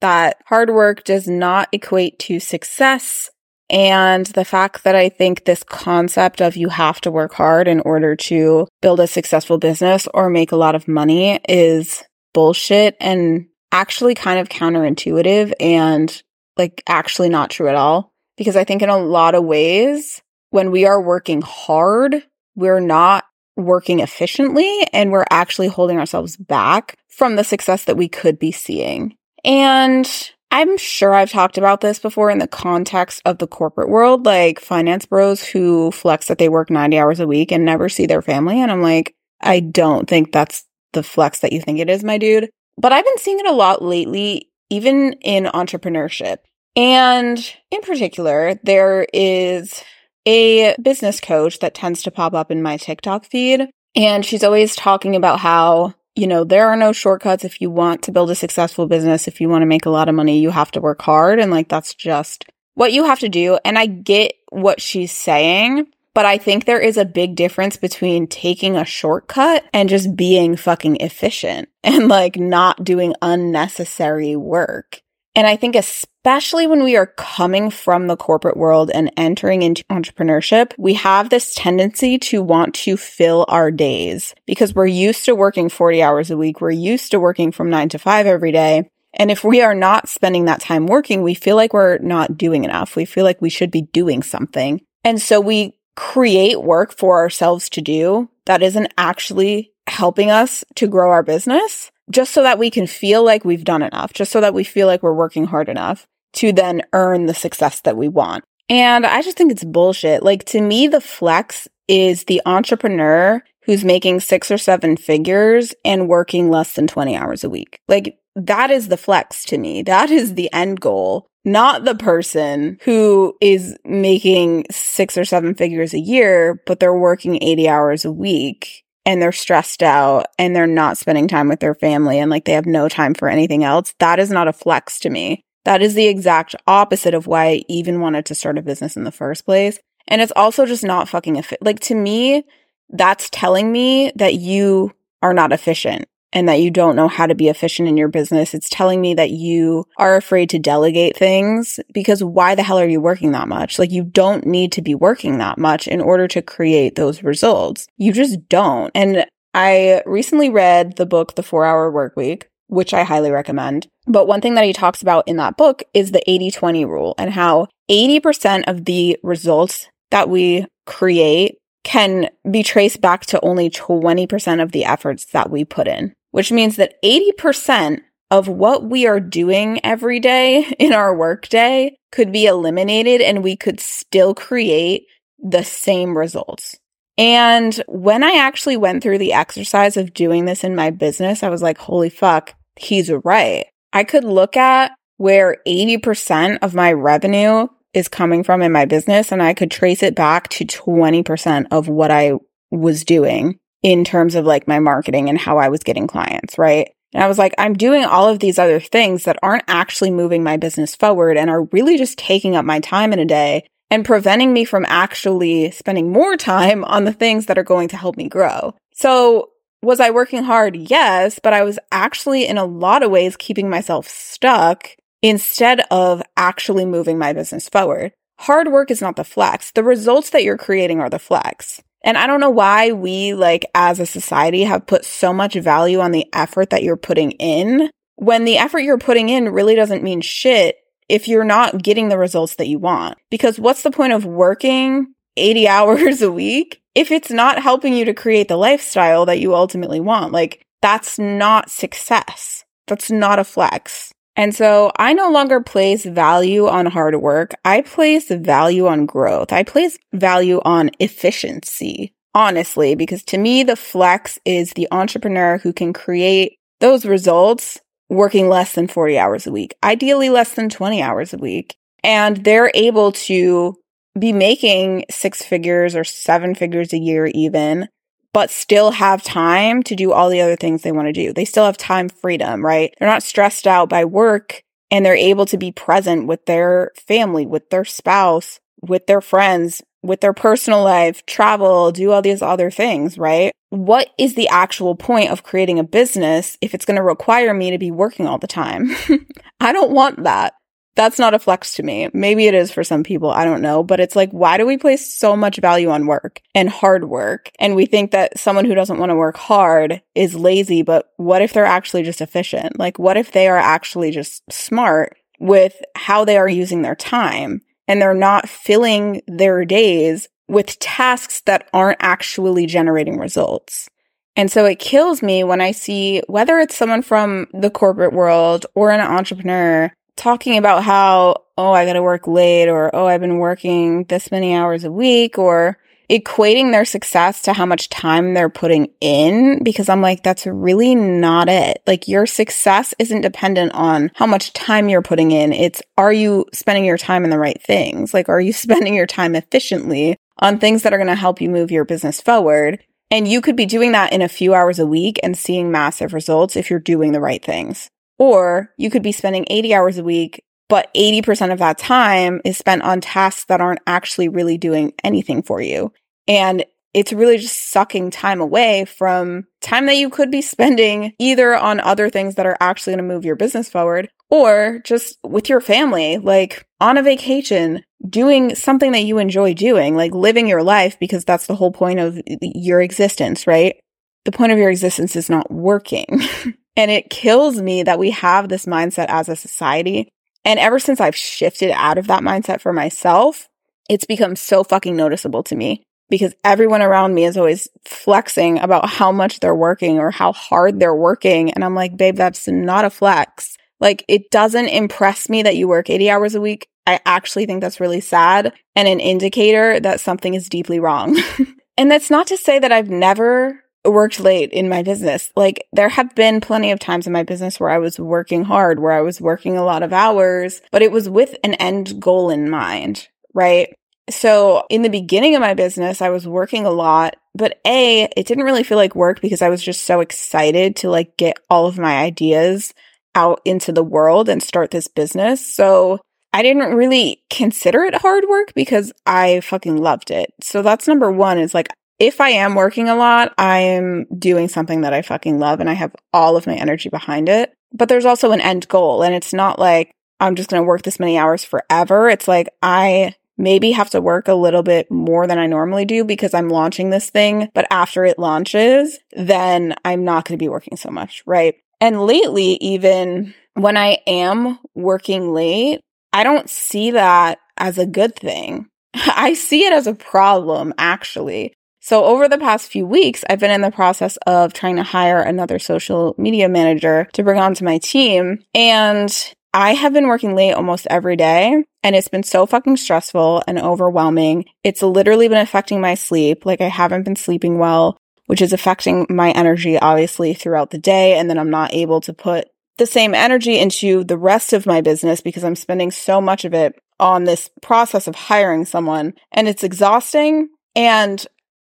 that 0.01 0.37
hard 0.45 0.69
work 0.69 1.03
does 1.03 1.27
not 1.27 1.69
equate 1.71 2.19
to 2.19 2.39
success. 2.39 3.29
And 3.69 4.25
the 4.27 4.43
fact 4.43 4.83
that 4.83 4.95
I 4.95 5.07
think 5.07 5.45
this 5.45 5.63
concept 5.63 6.41
of 6.41 6.57
you 6.57 6.67
have 6.69 6.99
to 7.01 7.11
work 7.11 7.33
hard 7.33 7.67
in 7.69 7.79
order 7.81 8.15
to 8.17 8.67
build 8.81 8.99
a 8.99 9.07
successful 9.07 9.57
business 9.57 10.07
or 10.13 10.29
make 10.29 10.51
a 10.51 10.57
lot 10.57 10.75
of 10.75 10.89
money 10.89 11.39
is 11.47 12.03
bullshit 12.33 12.97
and 12.99 13.47
actually 13.71 14.13
kind 14.13 14.39
of 14.39 14.49
counterintuitive 14.49 15.53
and 15.59 16.21
like 16.57 16.83
actually 16.87 17.29
not 17.29 17.49
true 17.49 17.69
at 17.69 17.75
all. 17.75 18.11
Because 18.35 18.57
I 18.57 18.65
think 18.65 18.81
in 18.81 18.89
a 18.89 18.97
lot 18.97 19.35
of 19.35 19.45
ways, 19.45 20.21
when 20.49 20.71
we 20.71 20.85
are 20.85 21.01
working 21.01 21.41
hard, 21.41 22.23
we're 22.55 22.81
not 22.81 23.23
working 23.57 23.99
efficiently 23.99 24.87
and 24.93 25.11
we're 25.11 25.25
actually 25.29 25.67
holding 25.67 25.99
ourselves 25.99 26.37
back 26.37 26.97
from 27.09 27.35
the 27.35 27.43
success 27.43 27.85
that 27.85 27.97
we 27.97 28.07
could 28.07 28.39
be 28.39 28.51
seeing. 28.51 29.15
And 29.43 30.09
I'm 30.51 30.77
sure 30.77 31.13
I've 31.13 31.31
talked 31.31 31.57
about 31.57 31.81
this 31.81 31.99
before 31.99 32.29
in 32.29 32.39
the 32.39 32.47
context 32.47 33.21
of 33.25 33.37
the 33.37 33.47
corporate 33.47 33.89
world, 33.89 34.25
like 34.25 34.59
finance 34.59 35.05
bros 35.05 35.43
who 35.43 35.91
flex 35.91 36.27
that 36.27 36.37
they 36.37 36.49
work 36.49 36.69
90 36.69 36.99
hours 36.99 37.19
a 37.19 37.27
week 37.27 37.51
and 37.51 37.63
never 37.63 37.87
see 37.87 38.05
their 38.05 38.21
family. 38.21 38.61
And 38.61 38.71
I'm 38.71 38.81
like, 38.81 39.15
I 39.41 39.61
don't 39.61 40.09
think 40.09 40.31
that's 40.31 40.65
the 40.93 41.03
flex 41.03 41.39
that 41.39 41.53
you 41.53 41.61
think 41.61 41.79
it 41.79 41.89
is, 41.89 42.03
my 42.03 42.17
dude. 42.17 42.49
But 42.77 42.91
I've 42.91 43.05
been 43.05 43.17
seeing 43.17 43.39
it 43.39 43.45
a 43.45 43.53
lot 43.53 43.81
lately, 43.81 44.49
even 44.69 45.13
in 45.21 45.45
entrepreneurship. 45.45 46.37
And 46.75 47.37
in 47.69 47.81
particular, 47.81 48.59
there 48.63 49.07
is 49.13 49.83
a 50.25 50.75
business 50.81 51.19
coach 51.19 51.59
that 51.59 51.73
tends 51.73 52.03
to 52.03 52.11
pop 52.11 52.33
up 52.33 52.51
in 52.51 52.61
my 52.61 52.77
TikTok 52.77 53.25
feed. 53.25 53.69
And 53.95 54.25
she's 54.25 54.43
always 54.43 54.75
talking 54.75 55.15
about 55.15 55.39
how, 55.39 55.95
you 56.15 56.27
know, 56.27 56.43
there 56.43 56.67
are 56.69 56.77
no 56.77 56.93
shortcuts. 56.93 57.43
If 57.43 57.61
you 57.61 57.69
want 57.69 58.03
to 58.03 58.11
build 58.11 58.31
a 58.31 58.35
successful 58.35 58.87
business, 58.87 59.27
if 59.27 59.41
you 59.41 59.49
want 59.49 59.63
to 59.63 59.67
make 59.67 59.85
a 59.85 59.89
lot 59.89 60.09
of 60.09 60.15
money, 60.15 60.39
you 60.39 60.49
have 60.49 60.71
to 60.71 60.81
work 60.81 61.01
hard. 61.01 61.39
And 61.39 61.51
like, 61.51 61.67
that's 61.67 61.93
just 61.93 62.45
what 62.75 62.93
you 62.93 63.05
have 63.05 63.19
to 63.19 63.29
do. 63.29 63.59
And 63.65 63.77
I 63.77 63.85
get 63.85 64.33
what 64.49 64.81
she's 64.81 65.11
saying, 65.11 65.87
but 66.13 66.25
I 66.25 66.37
think 66.37 66.65
there 66.65 66.79
is 66.79 66.97
a 66.97 67.05
big 67.05 67.35
difference 67.35 67.77
between 67.77 68.27
taking 68.27 68.75
a 68.75 68.85
shortcut 68.85 69.63
and 69.73 69.89
just 69.89 70.15
being 70.15 70.55
fucking 70.55 70.97
efficient 70.97 71.69
and 71.83 72.07
like 72.07 72.37
not 72.37 72.83
doing 72.83 73.13
unnecessary 73.21 74.35
work. 74.35 75.01
And 75.35 75.47
I 75.47 75.55
think 75.55 75.75
especially 75.75 76.67
when 76.67 76.83
we 76.83 76.97
are 76.97 77.07
coming 77.07 77.69
from 77.69 78.07
the 78.07 78.17
corporate 78.17 78.57
world 78.57 78.91
and 78.93 79.11
entering 79.15 79.61
into 79.61 79.83
entrepreneurship, 79.85 80.73
we 80.77 80.95
have 80.95 81.29
this 81.29 81.55
tendency 81.55 82.17
to 82.19 82.41
want 82.41 82.75
to 82.75 82.97
fill 82.97 83.45
our 83.47 83.71
days 83.71 84.35
because 84.45 84.75
we're 84.75 84.87
used 84.87 85.25
to 85.25 85.35
working 85.35 85.69
40 85.69 86.03
hours 86.03 86.31
a 86.31 86.37
week. 86.37 86.59
We're 86.59 86.71
used 86.71 87.11
to 87.11 87.19
working 87.19 87.51
from 87.51 87.69
nine 87.69 87.89
to 87.89 87.99
five 87.99 88.25
every 88.25 88.51
day. 88.51 88.89
And 89.13 89.31
if 89.31 89.43
we 89.43 89.61
are 89.61 89.75
not 89.75 90.09
spending 90.09 90.45
that 90.45 90.61
time 90.61 90.85
working, 90.85 91.21
we 91.21 91.33
feel 91.33 91.55
like 91.55 91.73
we're 91.73 91.97
not 91.99 92.37
doing 92.37 92.63
enough. 92.63 92.95
We 92.95 93.05
feel 93.05 93.23
like 93.23 93.41
we 93.41 93.49
should 93.49 93.71
be 93.71 93.83
doing 93.83 94.23
something. 94.23 94.81
And 95.03 95.21
so 95.21 95.39
we 95.39 95.75
create 95.95 96.61
work 96.61 96.97
for 96.97 97.19
ourselves 97.19 97.69
to 97.69 97.81
do 97.81 98.29
that 98.45 98.63
isn't 98.63 98.93
actually 98.97 99.73
helping 99.87 100.31
us 100.31 100.63
to 100.75 100.87
grow 100.87 101.09
our 101.09 101.23
business 101.23 101.91
just 102.11 102.33
so 102.33 102.43
that 102.43 102.59
we 102.59 102.69
can 102.69 102.87
feel 102.87 103.23
like 103.23 103.45
we've 103.45 103.63
done 103.63 103.81
enough, 103.81 104.13
just 104.13 104.31
so 104.31 104.41
that 104.41 104.53
we 104.53 104.63
feel 104.63 104.87
like 104.87 105.01
we're 105.01 105.13
working 105.13 105.45
hard 105.45 105.69
enough 105.69 106.07
to 106.33 106.51
then 106.51 106.81
earn 106.93 107.25
the 107.25 107.33
success 107.33 107.81
that 107.81 107.97
we 107.97 108.07
want. 108.07 108.43
And 108.69 109.05
I 109.05 109.21
just 109.21 109.37
think 109.37 109.51
it's 109.51 109.63
bullshit. 109.63 110.23
Like 110.23 110.45
to 110.45 110.61
me, 110.61 110.87
the 110.87 111.01
flex 111.01 111.67
is 111.87 112.25
the 112.25 112.41
entrepreneur 112.45 113.43
who's 113.63 113.83
making 113.83 114.21
six 114.21 114.49
or 114.49 114.57
seven 114.57 114.97
figures 114.97 115.73
and 115.83 116.07
working 116.07 116.49
less 116.49 116.73
than 116.73 116.87
20 116.87 117.15
hours 117.15 117.43
a 117.43 117.49
week. 117.49 117.79
Like 117.87 118.17
that 118.35 118.71
is 118.71 118.87
the 118.87 118.97
flex 118.97 119.43
to 119.45 119.57
me. 119.57 119.83
That 119.83 120.09
is 120.09 120.35
the 120.35 120.51
end 120.53 120.79
goal, 120.79 121.27
not 121.43 121.83
the 121.83 121.95
person 121.95 122.77
who 122.83 123.35
is 123.41 123.77
making 123.83 124.65
six 124.71 125.17
or 125.17 125.25
seven 125.25 125.53
figures 125.53 125.93
a 125.93 125.99
year, 125.99 126.61
but 126.65 126.79
they're 126.79 126.97
working 126.97 127.41
80 127.43 127.67
hours 127.67 128.05
a 128.05 128.11
week 128.11 128.80
and 129.05 129.21
they're 129.21 129.31
stressed 129.31 129.81
out 129.83 130.27
and 130.37 130.55
they're 130.55 130.67
not 130.67 130.97
spending 130.97 131.27
time 131.27 131.47
with 131.47 131.59
their 131.59 131.75
family 131.75 132.19
and 132.19 132.29
like 132.29 132.45
they 132.45 132.53
have 132.53 132.65
no 132.65 132.87
time 132.87 133.13
for 133.13 133.27
anything 133.27 133.63
else, 133.63 133.93
that 133.99 134.19
is 134.19 134.29
not 134.29 134.47
a 134.47 134.53
flex 134.53 134.99
to 134.99 135.09
me. 135.09 135.43
That 135.65 135.81
is 135.81 135.93
the 135.93 136.07
exact 136.07 136.55
opposite 136.67 137.13
of 137.13 137.27
why 137.27 137.45
I 137.45 137.63
even 137.67 138.01
wanted 138.01 138.25
to 138.27 138.35
start 138.35 138.57
a 138.57 138.63
business 138.63 138.95
in 138.95 139.03
the 139.03 139.11
first 139.11 139.45
place. 139.45 139.79
And 140.07 140.21
it's 140.21 140.33
also 140.35 140.65
just 140.65 140.83
not 140.83 141.09
fucking 141.09 141.35
efficient. 141.35 141.63
Like 141.63 141.79
to 141.81 141.95
me, 141.95 142.43
that's 142.89 143.29
telling 143.29 143.71
me 143.71 144.11
that 144.15 144.35
you 144.35 144.91
are 145.21 145.33
not 145.33 145.53
efficient 145.53 146.07
and 146.33 146.47
that 146.47 146.61
you 146.61 146.71
don't 146.71 146.95
know 146.95 147.07
how 147.07 147.25
to 147.25 147.35
be 147.35 147.49
efficient 147.49 147.87
in 147.87 147.97
your 147.97 148.07
business. 148.07 148.53
It's 148.53 148.69
telling 148.69 149.01
me 149.01 149.13
that 149.15 149.31
you 149.31 149.85
are 149.97 150.15
afraid 150.15 150.49
to 150.51 150.59
delegate 150.59 151.17
things 151.17 151.79
because 151.93 152.23
why 152.23 152.55
the 152.55 152.63
hell 152.63 152.79
are 152.79 152.87
you 152.87 153.01
working 153.01 153.31
that 153.31 153.47
much? 153.47 153.77
Like 153.77 153.91
you 153.91 154.03
don't 154.03 154.45
need 154.45 154.71
to 154.73 154.81
be 154.81 154.95
working 154.95 155.37
that 155.37 155.57
much 155.57 155.87
in 155.87 156.01
order 156.01 156.27
to 156.29 156.41
create 156.41 156.95
those 156.95 157.23
results. 157.23 157.87
You 157.97 158.13
just 158.13 158.47
don't. 158.47 158.91
And 158.95 159.25
I 159.53 160.01
recently 160.05 160.49
read 160.49 160.95
the 160.95 161.05
book, 161.05 161.35
The 161.35 161.43
Four 161.43 161.65
Hour 161.65 161.91
Work 161.91 162.15
Week, 162.15 162.47
which 162.67 162.93
I 162.93 163.03
highly 163.03 163.31
recommend. 163.31 163.87
But 164.07 164.27
one 164.27 164.39
thing 164.39 164.53
that 164.55 164.63
he 164.65 164.73
talks 164.73 165.01
about 165.01 165.27
in 165.27 165.35
that 165.37 165.57
book 165.57 165.83
is 165.93 166.11
the 166.11 166.29
80 166.29 166.51
20 166.51 166.85
rule 166.85 167.15
and 167.17 167.31
how 167.31 167.67
80% 167.89 168.63
of 168.67 168.85
the 168.85 169.19
results 169.23 169.89
that 170.11 170.29
we 170.29 170.65
create 170.85 171.57
can 171.83 172.29
be 172.49 172.63
traced 172.63 173.01
back 173.01 173.25
to 173.25 173.39
only 173.41 173.69
20% 173.69 174.61
of 174.61 174.71
the 174.71 174.85
efforts 174.85 175.25
that 175.25 175.49
we 175.49 175.65
put 175.65 175.87
in 175.87 176.13
which 176.31 176.51
means 176.51 176.77
that 176.77 176.95
80% 177.03 178.01
of 178.29 178.47
what 178.47 178.85
we 178.85 179.05
are 179.05 179.19
doing 179.19 179.79
every 179.83 180.19
day 180.19 180.65
in 180.79 180.93
our 180.93 181.15
workday 181.15 181.95
could 182.11 182.31
be 182.31 182.45
eliminated 182.45 183.21
and 183.21 183.43
we 183.43 183.55
could 183.55 183.79
still 183.79 184.33
create 184.33 185.05
the 185.37 185.63
same 185.63 186.17
results. 186.17 186.77
And 187.17 187.75
when 187.87 188.23
I 188.23 188.37
actually 188.37 188.77
went 188.77 189.03
through 189.03 189.17
the 189.17 189.33
exercise 189.33 189.97
of 189.97 190.13
doing 190.13 190.45
this 190.45 190.63
in 190.63 190.75
my 190.75 190.89
business, 190.89 191.43
I 191.43 191.49
was 191.49 191.61
like, 191.61 191.77
holy 191.77 192.09
fuck, 192.09 192.55
he's 192.77 193.11
right. 193.23 193.65
I 193.93 194.03
could 194.03 194.23
look 194.23 194.55
at 194.55 194.91
where 195.17 195.57
80% 195.67 196.59
of 196.61 196.73
my 196.73 196.91
revenue 196.93 197.67
is 197.93 198.07
coming 198.07 198.43
from 198.43 198.61
in 198.61 198.71
my 198.71 198.85
business 198.85 199.31
and 199.31 199.43
I 199.43 199.53
could 199.53 199.69
trace 199.69 200.01
it 200.01 200.15
back 200.15 200.47
to 200.49 200.65
20% 200.65 201.67
of 201.71 201.87
what 201.87 202.09
I 202.09 202.33
was 202.71 203.03
doing 203.03 203.59
in 203.83 204.03
terms 204.03 204.35
of 204.35 204.45
like 204.45 204.67
my 204.67 204.79
marketing 204.79 205.29
and 205.29 205.37
how 205.37 205.57
I 205.57 205.69
was 205.69 205.81
getting 205.81 206.07
clients, 206.07 206.57
right? 206.57 206.91
And 207.13 207.23
I 207.23 207.27
was 207.27 207.37
like, 207.37 207.53
I'm 207.57 207.73
doing 207.73 208.05
all 208.05 208.29
of 208.29 208.39
these 208.39 208.57
other 208.57 208.79
things 208.79 209.25
that 209.25 209.39
aren't 209.43 209.65
actually 209.67 210.11
moving 210.11 210.43
my 210.43 210.57
business 210.57 210.95
forward 210.95 211.37
and 211.37 211.49
are 211.49 211.63
really 211.65 211.97
just 211.97 212.17
taking 212.17 212.55
up 212.55 212.63
my 212.63 212.79
time 212.79 213.11
in 213.11 213.19
a 213.19 213.25
day 213.25 213.65
and 213.89 214.05
preventing 214.05 214.53
me 214.53 214.63
from 214.63 214.85
actually 214.87 215.71
spending 215.71 216.11
more 216.11 216.37
time 216.37 216.85
on 216.85 217.03
the 217.03 217.11
things 217.11 217.47
that 217.47 217.57
are 217.57 217.63
going 217.63 217.89
to 217.89 217.97
help 217.97 218.15
me 218.15 218.29
grow. 218.29 218.73
So 218.93 219.49
was 219.81 219.99
I 219.99 220.11
working 220.11 220.43
hard? 220.43 220.75
Yes, 220.75 221.39
but 221.41 221.53
I 221.53 221.63
was 221.63 221.79
actually 221.91 222.47
in 222.47 222.57
a 222.57 222.65
lot 222.65 223.03
of 223.03 223.11
ways 223.11 223.35
keeping 223.35 223.69
myself 223.69 224.07
stuck 224.07 224.89
instead 225.21 225.81
of 225.91 226.21
actually 226.37 226.85
moving 226.85 227.17
my 227.17 227.33
business 227.33 227.67
forward. 227.67 228.13
Hard 228.39 228.71
work 228.71 228.89
is 228.89 229.01
not 229.01 229.17
the 229.17 229.23
flex. 229.23 229.71
The 229.71 229.83
results 229.83 230.29
that 230.31 230.43
you're 230.43 230.57
creating 230.57 230.99
are 230.99 231.09
the 231.09 231.19
flex. 231.19 231.81
And 232.03 232.17
I 232.17 232.27
don't 232.27 232.39
know 232.39 232.49
why 232.49 232.91
we, 232.91 233.33
like, 233.33 233.65
as 233.75 233.99
a 233.99 234.05
society 234.05 234.63
have 234.63 234.87
put 234.87 235.05
so 235.05 235.31
much 235.31 235.53
value 235.53 235.99
on 235.99 236.11
the 236.11 236.25
effort 236.33 236.71
that 236.71 236.83
you're 236.83 236.97
putting 236.97 237.31
in 237.31 237.89
when 238.21 238.45
the 238.45 238.57
effort 238.59 238.81
you're 238.81 238.99
putting 238.99 239.29
in 239.29 239.49
really 239.49 239.73
doesn't 239.75 240.03
mean 240.03 240.21
shit 240.21 240.77
if 241.09 241.27
you're 241.27 241.43
not 241.43 241.81
getting 241.81 242.09
the 242.09 242.19
results 242.19 242.55
that 242.55 242.67
you 242.67 242.77
want. 242.77 243.17
Because 243.31 243.59
what's 243.59 243.81
the 243.81 243.89
point 243.89 244.13
of 244.13 244.25
working 244.25 245.13
80 245.37 245.67
hours 245.67 246.21
a 246.21 246.31
week 246.31 246.81
if 246.93 247.09
it's 247.09 247.31
not 247.31 247.61
helping 247.61 247.93
you 247.93 248.05
to 248.05 248.13
create 248.13 248.47
the 248.47 248.57
lifestyle 248.57 249.25
that 249.25 249.39
you 249.39 249.55
ultimately 249.55 249.99
want? 249.99 250.31
Like, 250.31 250.63
that's 250.83 251.17
not 251.17 251.71
success. 251.71 252.63
That's 252.85 253.09
not 253.09 253.39
a 253.39 253.43
flex. 253.43 254.13
And 254.41 254.55
so 254.55 254.91
I 254.95 255.13
no 255.13 255.29
longer 255.29 255.61
place 255.61 256.03
value 256.03 256.67
on 256.67 256.87
hard 256.87 257.15
work. 257.15 257.53
I 257.63 257.81
place 257.81 258.27
value 258.29 258.87
on 258.87 259.05
growth. 259.05 259.53
I 259.53 259.61
place 259.61 259.99
value 260.13 260.59
on 260.65 260.89
efficiency, 260.97 262.15
honestly, 262.33 262.95
because 262.95 263.23
to 263.25 263.37
me, 263.37 263.61
the 263.61 263.75
flex 263.75 264.39
is 264.43 264.71
the 264.71 264.87
entrepreneur 264.91 265.59
who 265.59 265.71
can 265.71 265.93
create 265.93 266.57
those 266.79 267.05
results 267.05 267.81
working 268.09 268.49
less 268.49 268.73
than 268.73 268.87
40 268.87 269.19
hours 269.19 269.45
a 269.45 269.51
week, 269.51 269.75
ideally 269.83 270.29
less 270.29 270.55
than 270.55 270.69
20 270.69 271.03
hours 271.03 271.35
a 271.35 271.37
week. 271.37 271.75
And 272.03 272.37
they're 272.37 272.71
able 272.73 273.11
to 273.11 273.75
be 274.17 274.33
making 274.33 275.05
six 275.11 275.43
figures 275.43 275.95
or 275.95 276.03
seven 276.03 276.55
figures 276.55 276.93
a 276.93 276.97
year, 276.97 277.27
even, 277.27 277.89
but 278.33 278.49
still 278.49 278.91
have 278.91 279.23
time 279.23 279.83
to 279.83 279.95
do 279.95 280.11
all 280.11 280.29
the 280.29 280.41
other 280.41 280.55
things 280.55 280.81
they 280.81 280.91
want 280.91 281.07
to 281.07 281.13
do. 281.13 281.33
They 281.33 281.45
still 281.45 281.65
have 281.65 281.77
time 281.77 282.09
freedom, 282.09 282.65
right? 282.65 282.93
They're 282.99 283.09
not 283.09 283.23
stressed 283.23 283.67
out 283.67 283.89
by 283.89 284.05
work 284.05 284.63
and 284.89 285.05
they're 285.05 285.15
able 285.15 285.45
to 285.47 285.57
be 285.57 285.71
present 285.71 286.27
with 286.27 286.45
their 286.45 286.91
family, 286.95 287.45
with 287.45 287.69
their 287.69 287.85
spouse, 287.85 288.59
with 288.81 289.07
their 289.07 289.21
friends, 289.21 289.81
with 290.03 290.21
their 290.21 290.33
personal 290.33 290.83
life, 290.83 291.25
travel, 291.25 291.91
do 291.91 292.11
all 292.11 292.21
these 292.21 292.41
other 292.41 292.71
things, 292.71 293.17
right? 293.17 293.51
What 293.69 294.09
is 294.17 294.35
the 294.35 294.49
actual 294.49 294.95
point 294.95 295.31
of 295.31 295.43
creating 295.43 295.79
a 295.79 295.83
business 295.83 296.57
if 296.59 296.73
it's 296.73 296.85
going 296.85 296.97
to 296.97 297.03
require 297.03 297.53
me 297.53 297.71
to 297.71 297.77
be 297.77 297.91
working 297.91 298.27
all 298.27 298.37
the 298.37 298.47
time? 298.47 298.89
I 299.61 299.71
don't 299.71 299.91
want 299.91 300.23
that 300.23 300.53
that's 300.95 301.19
not 301.19 301.33
a 301.33 301.39
flex 301.39 301.75
to 301.75 301.83
me. 301.83 302.09
Maybe 302.13 302.47
it 302.47 302.53
is 302.53 302.71
for 302.71 302.83
some 302.83 303.03
people. 303.03 303.29
I 303.29 303.45
don't 303.45 303.61
know. 303.61 303.83
But 303.83 303.99
it's 303.99 304.15
like, 304.15 304.31
why 304.31 304.57
do 304.57 304.65
we 304.65 304.77
place 304.77 305.15
so 305.15 305.35
much 305.35 305.57
value 305.57 305.89
on 305.89 306.05
work 306.05 306.41
and 306.53 306.69
hard 306.69 307.05
work? 307.05 307.49
And 307.59 307.75
we 307.75 307.85
think 307.85 308.11
that 308.11 308.37
someone 308.37 308.65
who 308.65 308.75
doesn't 308.75 308.97
want 308.97 309.09
to 309.09 309.15
work 309.15 309.37
hard 309.37 310.01
is 310.15 310.35
lazy. 310.35 310.81
But 310.81 311.11
what 311.17 311.41
if 311.41 311.53
they're 311.53 311.65
actually 311.65 312.03
just 312.03 312.21
efficient? 312.21 312.77
Like, 312.77 312.99
what 312.99 313.17
if 313.17 313.31
they 313.31 313.47
are 313.47 313.57
actually 313.57 314.11
just 314.11 314.43
smart 314.51 315.17
with 315.39 315.81
how 315.95 316.25
they 316.25 316.37
are 316.37 316.49
using 316.49 316.81
their 316.81 316.95
time 316.95 317.61
and 317.87 318.01
they're 318.01 318.13
not 318.13 318.49
filling 318.49 319.21
their 319.27 319.63
days 319.65 320.27
with 320.47 320.77
tasks 320.79 321.41
that 321.41 321.69
aren't 321.73 321.99
actually 322.01 322.65
generating 322.65 323.17
results? 323.17 323.89
And 324.35 324.51
so 324.51 324.65
it 324.65 324.79
kills 324.79 325.21
me 325.21 325.43
when 325.43 325.61
I 325.61 325.71
see 325.71 326.21
whether 326.27 326.59
it's 326.59 326.75
someone 326.75 327.01
from 327.01 327.47
the 327.53 327.69
corporate 327.69 328.13
world 328.13 328.65
or 328.75 328.91
an 328.91 329.01
entrepreneur 329.01 329.91
talking 330.21 330.57
about 330.57 330.83
how, 330.83 331.35
oh, 331.57 331.71
I 331.71 331.85
got 331.85 331.93
to 331.93 332.03
work 332.03 332.27
late 332.27 332.69
or, 332.69 332.95
oh, 332.95 333.07
I've 333.07 333.21
been 333.21 333.39
working 333.39 334.03
this 334.03 334.29
many 334.29 334.53
hours 334.53 334.83
a 334.83 334.91
week 334.91 335.39
or 335.39 335.79
equating 336.11 336.71
their 336.71 336.85
success 336.85 337.41
to 337.41 337.53
how 337.53 337.65
much 337.65 337.89
time 337.89 338.33
they're 338.33 338.49
putting 338.49 338.91
in 338.99 339.63
because 339.63 339.89
I'm 339.89 340.01
like, 340.01 340.21
that's 340.21 340.45
really 340.45 340.93
not 340.93 341.49
it. 341.49 341.81
Like 341.87 342.07
your 342.07 342.27
success 342.27 342.93
isn't 342.99 343.21
dependent 343.21 343.73
on 343.73 344.11
how 344.13 344.27
much 344.27 344.53
time 344.53 344.89
you're 344.89 345.01
putting 345.01 345.31
in. 345.31 345.53
It's 345.53 345.81
are 345.97 346.13
you 346.13 346.45
spending 346.53 346.85
your 346.85 346.97
time 346.97 347.23
in 347.23 347.31
the 347.31 347.39
right 347.39 347.61
things? 347.61 348.13
Like, 348.13 348.29
are 348.29 348.41
you 348.41 348.53
spending 348.65 348.93
your 348.93 349.07
time 349.07 349.35
efficiently 349.35 350.17
on 350.37 350.59
things 350.59 350.83
that 350.83 350.93
are 350.93 350.97
going 350.97 351.07
to 351.07 351.15
help 351.15 351.41
you 351.41 351.49
move 351.49 351.71
your 351.71 351.85
business 351.85 352.21
forward? 352.21 352.83
And 353.09 353.27
you 353.27 353.41
could 353.41 353.55
be 353.55 353.65
doing 353.65 353.93
that 353.93 354.13
in 354.13 354.21
a 354.21 354.29
few 354.29 354.53
hours 354.53 354.77
a 354.77 354.85
week 354.85 355.19
and 355.23 355.35
seeing 355.35 355.71
massive 355.71 356.13
results 356.13 356.55
if 356.55 356.69
you're 356.69 356.79
doing 356.79 357.11
the 357.11 357.19
right 357.19 357.43
things. 357.43 357.89
Or 358.21 358.69
you 358.77 358.91
could 358.91 359.01
be 359.01 359.11
spending 359.11 359.47
80 359.49 359.73
hours 359.73 359.97
a 359.97 360.03
week, 360.03 360.43
but 360.69 360.93
80% 360.93 361.51
of 361.51 361.57
that 361.57 361.79
time 361.79 362.39
is 362.45 362.55
spent 362.55 362.83
on 362.83 363.01
tasks 363.01 363.45
that 363.45 363.61
aren't 363.61 363.81
actually 363.87 364.29
really 364.29 364.59
doing 364.59 364.93
anything 365.03 365.41
for 365.41 365.59
you. 365.59 365.91
And 366.27 366.63
it's 366.93 367.11
really 367.11 367.39
just 367.39 367.71
sucking 367.71 368.11
time 368.11 368.39
away 368.39 368.85
from 368.85 369.47
time 369.59 369.87
that 369.87 369.95
you 369.95 370.11
could 370.11 370.29
be 370.29 370.43
spending 370.43 371.13
either 371.17 371.55
on 371.55 371.79
other 371.79 372.11
things 372.11 372.35
that 372.35 372.45
are 372.45 372.57
actually 372.61 372.91
going 372.91 373.07
to 373.07 373.11
move 373.11 373.25
your 373.25 373.35
business 373.35 373.71
forward 373.71 374.07
or 374.29 374.81
just 374.85 375.17
with 375.23 375.49
your 375.49 375.59
family, 375.59 376.19
like 376.19 376.67
on 376.79 376.97
a 376.99 377.01
vacation, 377.01 377.83
doing 378.07 378.53
something 378.53 378.91
that 378.91 379.03
you 379.03 379.17
enjoy 379.17 379.55
doing, 379.55 379.95
like 379.95 380.13
living 380.13 380.47
your 380.47 380.61
life, 380.61 380.95
because 380.99 381.25
that's 381.25 381.47
the 381.47 381.55
whole 381.55 381.71
point 381.71 381.99
of 381.99 382.21
your 382.39 382.81
existence, 382.81 383.47
right? 383.47 383.77
The 384.25 384.31
point 384.31 384.51
of 384.51 384.59
your 384.59 384.69
existence 384.69 385.15
is 385.15 385.27
not 385.27 385.51
working. 385.51 386.21
And 386.75 386.89
it 386.89 387.09
kills 387.09 387.61
me 387.61 387.83
that 387.83 387.99
we 387.99 388.11
have 388.11 388.49
this 388.49 388.65
mindset 388.65 389.07
as 389.09 389.29
a 389.29 389.35
society. 389.35 390.09
And 390.45 390.59
ever 390.59 390.79
since 390.79 390.99
I've 390.99 391.15
shifted 391.15 391.71
out 391.71 391.97
of 391.97 392.07
that 392.07 392.23
mindset 392.23 392.61
for 392.61 392.73
myself, 392.73 393.49
it's 393.89 394.05
become 394.05 394.35
so 394.35 394.63
fucking 394.63 394.95
noticeable 394.95 395.43
to 395.43 395.55
me 395.55 395.83
because 396.09 396.33
everyone 396.43 396.81
around 396.81 397.13
me 397.13 397.25
is 397.25 397.37
always 397.37 397.67
flexing 397.85 398.59
about 398.59 398.87
how 398.87 399.11
much 399.11 399.39
they're 399.39 399.55
working 399.55 399.99
or 399.99 400.11
how 400.11 400.33
hard 400.33 400.79
they're 400.79 400.95
working. 400.95 401.51
And 401.51 401.63
I'm 401.63 401.75
like, 401.75 401.97
babe, 401.97 402.15
that's 402.15 402.47
not 402.47 402.85
a 402.85 402.89
flex. 402.89 403.57
Like, 403.79 404.05
it 404.07 404.29
doesn't 404.29 404.67
impress 404.67 405.29
me 405.29 405.41
that 405.43 405.55
you 405.55 405.67
work 405.67 405.89
80 405.89 406.09
hours 406.09 406.35
a 406.35 406.41
week. 406.41 406.67
I 406.85 406.99
actually 407.05 407.45
think 407.45 407.61
that's 407.61 407.79
really 407.79 408.01
sad 408.01 408.53
and 408.75 408.87
an 408.87 408.99
indicator 408.99 409.79
that 409.79 410.01
something 410.01 410.33
is 410.33 410.49
deeply 410.49 410.79
wrong. 410.79 411.17
and 411.77 411.89
that's 411.89 412.09
not 412.09 412.27
to 412.27 412.37
say 412.37 412.59
that 412.59 412.71
I've 412.71 412.89
never 412.89 413.60
worked 413.85 414.19
late 414.19 414.51
in 414.51 414.69
my 414.69 414.83
business. 414.83 415.31
Like 415.35 415.65
there 415.73 415.89
have 415.89 416.13
been 416.15 416.41
plenty 416.41 416.71
of 416.71 416.79
times 416.79 417.07
in 417.07 417.13
my 417.13 417.23
business 417.23 417.59
where 417.59 417.69
I 417.69 417.79
was 417.79 417.99
working 417.99 418.43
hard, 418.43 418.79
where 418.79 418.91
I 418.91 419.01
was 419.01 419.19
working 419.19 419.57
a 419.57 419.65
lot 419.65 419.83
of 419.83 419.93
hours, 419.93 420.61
but 420.71 420.81
it 420.81 420.91
was 420.91 421.09
with 421.09 421.35
an 421.43 421.55
end 421.55 421.99
goal 421.99 422.29
in 422.29 422.49
mind, 422.49 423.07
right? 423.33 423.73
So 424.09 424.65
in 424.69 424.81
the 424.81 424.89
beginning 424.89 425.35
of 425.35 425.41
my 425.41 425.53
business, 425.53 426.01
I 426.01 426.09
was 426.09 426.27
working 426.27 426.65
a 426.65 426.71
lot, 426.71 427.15
but 427.33 427.59
A, 427.65 428.09
it 428.15 428.27
didn't 428.27 428.43
really 428.43 428.63
feel 428.63 428.77
like 428.77 428.95
work 428.95 429.21
because 429.21 429.41
I 429.41 429.49
was 429.49 429.63
just 429.63 429.83
so 429.83 429.99
excited 430.01 430.75
to 430.77 430.89
like 430.89 431.17
get 431.17 431.37
all 431.49 431.67
of 431.67 431.79
my 431.79 431.97
ideas 431.97 432.73
out 433.15 433.41
into 433.45 433.71
the 433.71 433.83
world 433.83 434.29
and 434.29 434.41
start 434.43 434.71
this 434.71 434.87
business. 434.87 435.45
So 435.45 435.99
I 436.33 436.43
didn't 436.43 436.75
really 436.75 437.23
consider 437.29 437.83
it 437.83 437.95
hard 437.95 438.25
work 438.27 438.53
because 438.53 438.91
I 439.05 439.41
fucking 439.41 439.77
loved 439.77 440.11
it. 440.11 440.33
So 440.41 440.61
that's 440.61 440.87
number 440.87 441.11
one 441.11 441.37
is 441.37 441.53
like, 441.53 441.67
if 442.01 442.19
I 442.19 442.29
am 442.29 442.55
working 442.55 442.89
a 442.89 442.95
lot, 442.95 443.31
I 443.37 443.59
am 443.59 444.05
doing 444.05 444.49
something 444.49 444.81
that 444.81 444.91
I 444.91 445.03
fucking 445.03 445.37
love 445.37 445.59
and 445.59 445.69
I 445.69 445.73
have 445.73 445.95
all 446.11 446.35
of 446.35 446.47
my 446.47 446.55
energy 446.55 446.89
behind 446.89 447.29
it. 447.29 447.53
But 447.71 447.89
there's 447.89 448.05
also 448.05 448.31
an 448.31 448.41
end 448.41 448.67
goal 448.67 449.03
and 449.03 449.13
it's 449.13 449.33
not 449.33 449.59
like 449.59 449.93
I'm 450.19 450.35
just 450.35 450.49
going 450.49 450.63
to 450.63 450.67
work 450.67 450.81
this 450.81 450.99
many 450.99 451.19
hours 451.19 451.43
forever. 451.43 452.09
It's 452.09 452.27
like 452.27 452.49
I 452.63 453.13
maybe 453.37 453.73
have 453.73 453.91
to 453.91 454.01
work 454.01 454.27
a 454.27 454.33
little 454.33 454.63
bit 454.63 454.89
more 454.89 455.27
than 455.27 455.37
I 455.37 455.45
normally 455.45 455.85
do 455.85 456.03
because 456.03 456.33
I'm 456.33 456.49
launching 456.49 456.89
this 456.89 457.11
thing. 457.11 457.49
But 457.53 457.67
after 457.69 458.03
it 458.03 458.17
launches, 458.17 458.97
then 459.11 459.75
I'm 459.85 460.03
not 460.03 460.25
going 460.25 460.39
to 460.39 460.43
be 460.43 460.49
working 460.49 460.77
so 460.77 460.89
much. 460.89 461.21
Right. 461.27 461.53
And 461.79 462.07
lately, 462.07 462.53
even 462.61 463.35
when 463.53 463.77
I 463.77 463.99
am 464.07 464.57
working 464.73 465.35
late, 465.35 465.81
I 466.11 466.23
don't 466.23 466.49
see 466.49 466.91
that 466.91 467.37
as 467.57 467.77
a 467.77 467.85
good 467.85 468.15
thing. 468.15 468.69
I 468.95 469.35
see 469.35 469.65
it 469.65 469.73
as 469.73 469.85
a 469.85 469.93
problem, 469.93 470.73
actually. 470.79 471.53
So 471.81 472.05
over 472.05 472.29
the 472.29 472.37
past 472.37 472.71
few 472.71 472.85
weeks, 472.85 473.23
I've 473.27 473.39
been 473.39 473.51
in 473.51 473.61
the 473.61 473.71
process 473.71 474.15
of 474.27 474.53
trying 474.53 474.75
to 474.75 474.83
hire 474.83 475.19
another 475.19 475.57
social 475.57 476.13
media 476.17 476.47
manager 476.47 477.09
to 477.13 477.23
bring 477.23 477.39
onto 477.39 477.65
my 477.65 477.79
team. 477.79 478.45
And 478.53 479.11
I 479.51 479.73
have 479.73 479.91
been 479.91 480.07
working 480.07 480.35
late 480.35 480.53
almost 480.53 480.85
every 480.91 481.15
day 481.15 481.65
and 481.83 481.95
it's 481.95 482.07
been 482.07 482.23
so 482.23 482.45
fucking 482.45 482.77
stressful 482.77 483.41
and 483.47 483.59
overwhelming. 483.59 484.45
It's 484.63 484.83
literally 484.83 485.27
been 485.27 485.39
affecting 485.39 485.81
my 485.81 485.95
sleep. 485.95 486.45
Like 486.45 486.61
I 486.61 486.67
haven't 486.67 487.03
been 487.03 487.15
sleeping 487.15 487.57
well, 487.57 487.97
which 488.27 488.43
is 488.43 488.53
affecting 488.53 489.07
my 489.09 489.31
energy 489.31 489.77
obviously 489.79 490.35
throughout 490.35 490.69
the 490.69 490.77
day. 490.77 491.17
And 491.17 491.29
then 491.29 491.39
I'm 491.39 491.49
not 491.49 491.73
able 491.73 491.99
to 492.01 492.13
put 492.13 492.47
the 492.77 492.85
same 492.85 493.15
energy 493.15 493.57
into 493.57 494.03
the 494.03 494.17
rest 494.17 494.53
of 494.53 494.67
my 494.67 494.81
business 494.81 495.19
because 495.19 495.43
I'm 495.43 495.55
spending 495.55 495.89
so 495.89 496.21
much 496.21 496.45
of 496.45 496.53
it 496.53 496.79
on 496.99 497.23
this 497.23 497.49
process 497.61 498.07
of 498.07 498.13
hiring 498.13 498.65
someone 498.65 499.15
and 499.31 499.47
it's 499.47 499.63
exhausting. 499.63 500.49
And 500.75 501.25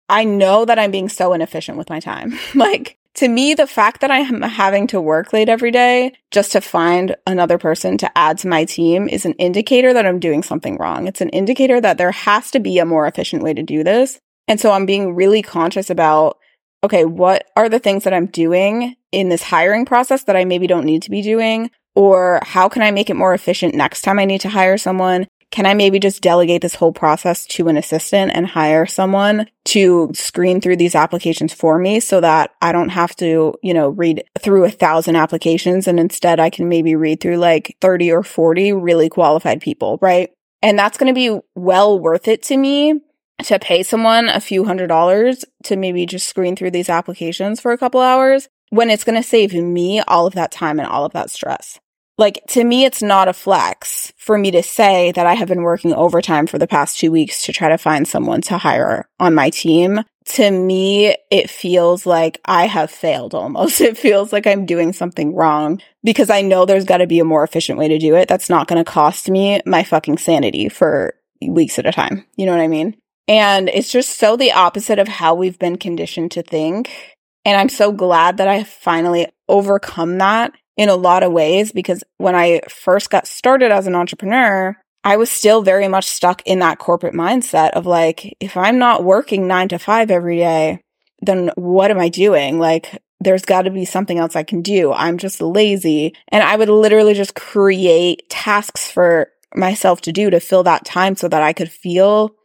I 0.08 0.24
know 0.24 0.64
that 0.64 0.78
I'm 0.78 0.90
being 0.90 1.08
so 1.08 1.32
inefficient 1.32 1.78
with 1.78 1.90
my 1.90 2.00
time. 2.00 2.38
like, 2.54 2.98
to 3.14 3.28
me, 3.28 3.54
the 3.54 3.66
fact 3.66 4.00
that 4.00 4.10
I'm 4.10 4.42
having 4.42 4.86
to 4.88 5.00
work 5.00 5.32
late 5.32 5.48
every 5.48 5.70
day 5.70 6.12
just 6.30 6.52
to 6.52 6.60
find 6.60 7.16
another 7.26 7.58
person 7.58 7.98
to 7.98 8.18
add 8.18 8.38
to 8.38 8.48
my 8.48 8.64
team 8.64 9.08
is 9.08 9.26
an 9.26 9.32
indicator 9.34 9.92
that 9.92 10.06
I'm 10.06 10.20
doing 10.20 10.42
something 10.42 10.76
wrong. 10.76 11.08
It's 11.08 11.20
an 11.20 11.30
indicator 11.30 11.80
that 11.80 11.98
there 11.98 12.12
has 12.12 12.50
to 12.52 12.60
be 12.60 12.78
a 12.78 12.84
more 12.84 13.06
efficient 13.06 13.42
way 13.42 13.54
to 13.54 13.62
do 13.62 13.82
this. 13.82 14.20
And 14.46 14.60
so 14.60 14.70
I'm 14.70 14.86
being 14.86 15.14
really 15.16 15.42
conscious 15.42 15.90
about, 15.90 16.38
okay, 16.84 17.04
what 17.04 17.46
are 17.56 17.68
the 17.68 17.80
things 17.80 18.04
that 18.04 18.14
I'm 18.14 18.26
doing 18.26 18.94
in 19.10 19.30
this 19.30 19.42
hiring 19.42 19.84
process 19.84 20.22
that 20.24 20.36
I 20.36 20.44
maybe 20.44 20.68
don't 20.68 20.86
need 20.86 21.02
to 21.02 21.10
be 21.10 21.20
doing? 21.20 21.70
Or 21.96 22.40
how 22.44 22.68
can 22.68 22.82
I 22.82 22.92
make 22.92 23.10
it 23.10 23.16
more 23.16 23.34
efficient 23.34 23.74
next 23.74 24.02
time 24.02 24.20
I 24.20 24.24
need 24.26 24.42
to 24.42 24.48
hire 24.48 24.78
someone? 24.78 25.26
Can 25.50 25.66
I 25.66 25.74
maybe 25.74 25.98
just 25.98 26.22
delegate 26.22 26.60
this 26.60 26.74
whole 26.74 26.92
process 26.92 27.46
to 27.46 27.68
an 27.68 27.76
assistant 27.76 28.32
and 28.34 28.46
hire 28.46 28.86
someone 28.86 29.46
to 29.66 30.10
screen 30.12 30.60
through 30.60 30.76
these 30.76 30.94
applications 30.94 31.54
for 31.54 31.78
me 31.78 32.00
so 32.00 32.20
that 32.20 32.50
I 32.60 32.72
don't 32.72 32.90
have 32.90 33.16
to, 33.16 33.54
you 33.62 33.74
know, 33.74 33.88
read 33.88 34.24
through 34.38 34.64
a 34.64 34.70
thousand 34.70 35.16
applications 35.16 35.88
and 35.88 35.98
instead 35.98 36.38
I 36.38 36.50
can 36.50 36.68
maybe 36.68 36.94
read 36.96 37.20
through 37.20 37.36
like 37.36 37.76
30 37.80 38.12
or 38.12 38.22
40 38.22 38.72
really 38.74 39.08
qualified 39.08 39.62
people, 39.62 39.98
right? 40.02 40.30
And 40.62 40.78
that's 40.78 40.98
going 40.98 41.12
to 41.12 41.18
be 41.18 41.40
well 41.54 41.98
worth 41.98 42.28
it 42.28 42.42
to 42.44 42.56
me 42.56 43.00
to 43.44 43.58
pay 43.58 43.82
someone 43.82 44.28
a 44.28 44.40
few 44.40 44.64
hundred 44.64 44.88
dollars 44.88 45.44
to 45.64 45.76
maybe 45.76 46.04
just 46.04 46.28
screen 46.28 46.56
through 46.56 46.72
these 46.72 46.88
applications 46.88 47.60
for 47.60 47.72
a 47.72 47.78
couple 47.78 48.00
hours 48.00 48.48
when 48.70 48.90
it's 48.90 49.04
going 49.04 49.20
to 49.20 49.26
save 49.26 49.54
me 49.54 50.00
all 50.00 50.26
of 50.26 50.34
that 50.34 50.52
time 50.52 50.78
and 50.78 50.88
all 50.88 51.04
of 51.04 51.12
that 51.12 51.30
stress. 51.30 51.78
Like 52.18 52.42
to 52.48 52.64
me, 52.64 52.84
it's 52.84 53.00
not 53.00 53.28
a 53.28 53.32
flex 53.32 54.12
for 54.16 54.36
me 54.36 54.50
to 54.50 54.62
say 54.62 55.12
that 55.12 55.26
I 55.26 55.34
have 55.34 55.46
been 55.46 55.62
working 55.62 55.94
overtime 55.94 56.48
for 56.48 56.58
the 56.58 56.66
past 56.66 56.98
two 56.98 57.12
weeks 57.12 57.44
to 57.44 57.52
try 57.52 57.68
to 57.68 57.78
find 57.78 58.06
someone 58.06 58.40
to 58.42 58.58
hire 58.58 59.08
on 59.20 59.34
my 59.34 59.50
team. 59.50 60.00
To 60.32 60.50
me, 60.50 61.16
it 61.30 61.48
feels 61.48 62.04
like 62.04 62.40
I 62.44 62.66
have 62.66 62.90
failed 62.90 63.34
almost. 63.34 63.80
It 63.88 63.96
feels 63.96 64.32
like 64.32 64.46
I'm 64.46 64.66
doing 64.66 64.92
something 64.92 65.34
wrong 65.34 65.80
because 66.02 66.28
I 66.28 66.42
know 66.42 66.66
there's 66.66 66.84
got 66.84 66.98
to 66.98 67.06
be 67.06 67.20
a 67.20 67.24
more 67.24 67.44
efficient 67.44 67.78
way 67.78 67.88
to 67.88 67.98
do 67.98 68.16
it. 68.16 68.28
That's 68.28 68.50
not 68.50 68.66
going 68.66 68.84
to 68.84 68.90
cost 68.90 69.30
me 69.30 69.62
my 69.64 69.84
fucking 69.84 70.18
sanity 70.18 70.68
for 70.68 71.14
weeks 71.40 71.78
at 71.78 71.86
a 71.86 71.92
time. 71.92 72.26
You 72.36 72.46
know 72.46 72.52
what 72.52 72.60
I 72.60 72.68
mean? 72.68 72.96
And 73.28 73.68
it's 73.68 73.92
just 73.92 74.18
so 74.18 74.36
the 74.36 74.52
opposite 74.52 74.98
of 74.98 75.06
how 75.06 75.34
we've 75.34 75.58
been 75.58 75.76
conditioned 75.76 76.32
to 76.32 76.42
think. 76.42 76.90
And 77.44 77.56
I'm 77.56 77.68
so 77.68 77.92
glad 77.92 78.38
that 78.38 78.48
I 78.48 78.64
finally 78.64 79.28
overcome 79.48 80.18
that 80.18 80.52
in 80.78 80.88
a 80.88 80.96
lot 80.96 81.22
of 81.22 81.32
ways 81.32 81.72
because 81.72 82.02
when 82.16 82.34
I 82.34 82.62
first 82.70 83.10
got 83.10 83.26
started 83.26 83.72
as 83.72 83.86
an 83.86 83.96
entrepreneur, 83.96 84.76
I 85.04 85.16
was 85.16 85.30
still 85.30 85.62
very 85.62 85.88
much 85.88 86.06
stuck 86.06 86.40
in 86.46 86.60
that 86.60 86.78
corporate 86.78 87.14
mindset 87.14 87.70
of 87.70 87.84
like, 87.84 88.36
if 88.40 88.56
I'm 88.56 88.78
not 88.78 89.04
working 89.04 89.46
nine 89.46 89.68
to 89.68 89.78
five 89.78 90.10
every 90.10 90.38
day, 90.38 90.80
then 91.20 91.50
what 91.56 91.90
am 91.90 91.98
I 91.98 92.08
doing? 92.08 92.60
Like, 92.60 93.02
there's 93.20 93.44
got 93.44 93.62
to 93.62 93.70
be 93.70 93.84
something 93.84 94.18
else 94.18 94.36
I 94.36 94.44
can 94.44 94.62
do. 94.62 94.92
I'm 94.92 95.18
just 95.18 95.40
lazy. 95.40 96.14
And 96.28 96.44
I 96.44 96.54
would 96.54 96.68
literally 96.68 97.14
just 97.14 97.34
create 97.34 98.28
tasks 98.30 98.88
for 98.88 99.28
myself 99.56 100.00
to 100.02 100.12
do 100.12 100.30
to 100.30 100.38
fill 100.38 100.62
that 100.62 100.84
time 100.84 101.16
so 101.16 101.26
that 101.26 101.42
I 101.42 101.52
could 101.52 101.72
feel 101.72 102.36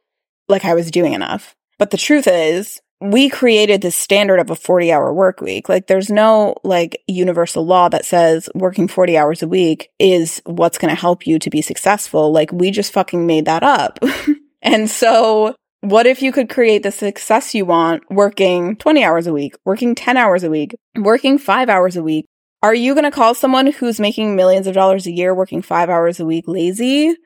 like 0.47 0.65
I 0.65 0.73
was 0.73 0.89
doing 0.89 1.13
enough. 1.13 1.55
But 1.77 1.91
the 1.91 1.97
truth 1.97 2.27
is, 2.27 2.81
we 3.03 3.27
created 3.29 3.81
this 3.81 3.97
standard 3.97 4.39
of 4.39 4.49
a 4.49 4.55
40 4.55 4.89
hour 4.91 5.13
work 5.13 5.41
week. 5.41 5.67
Like 5.67 5.87
there's 5.87 6.09
no 6.09 6.55
like 6.63 7.03
universal 7.05 7.65
law 7.65 7.89
that 7.89 8.05
says 8.05 8.49
working 8.55 8.87
40 8.87 9.17
hours 9.17 9.43
a 9.43 9.47
week 9.47 9.89
is 9.99 10.41
what's 10.45 10.77
going 10.77 10.93
to 10.93 10.99
help 10.99 11.27
you 11.27 11.37
to 11.39 11.49
be 11.49 11.61
successful. 11.61 12.31
Like 12.31 12.53
we 12.53 12.71
just 12.71 12.93
fucking 12.93 13.27
made 13.27 13.43
that 13.43 13.61
up. 13.61 13.99
and 14.61 14.89
so 14.89 15.53
what 15.81 16.05
if 16.05 16.21
you 16.21 16.31
could 16.31 16.49
create 16.49 16.83
the 16.83 16.91
success 16.91 17.53
you 17.53 17.65
want 17.65 18.09
working 18.09 18.77
20 18.77 19.03
hours 19.03 19.27
a 19.27 19.33
week, 19.33 19.55
working 19.65 19.95
10 19.95 20.15
hours 20.15 20.45
a 20.45 20.49
week, 20.49 20.73
working 20.95 21.37
five 21.37 21.67
hours 21.67 21.97
a 21.97 22.03
week? 22.03 22.25
Are 22.61 22.73
you 22.73 22.93
going 22.93 23.03
to 23.03 23.11
call 23.11 23.33
someone 23.33 23.67
who's 23.67 23.99
making 23.99 24.37
millions 24.37 24.65
of 24.65 24.75
dollars 24.75 25.05
a 25.07 25.11
year 25.11 25.35
working 25.35 25.61
five 25.61 25.89
hours 25.89 26.21
a 26.21 26.25
week 26.25 26.45
lazy? 26.47 27.17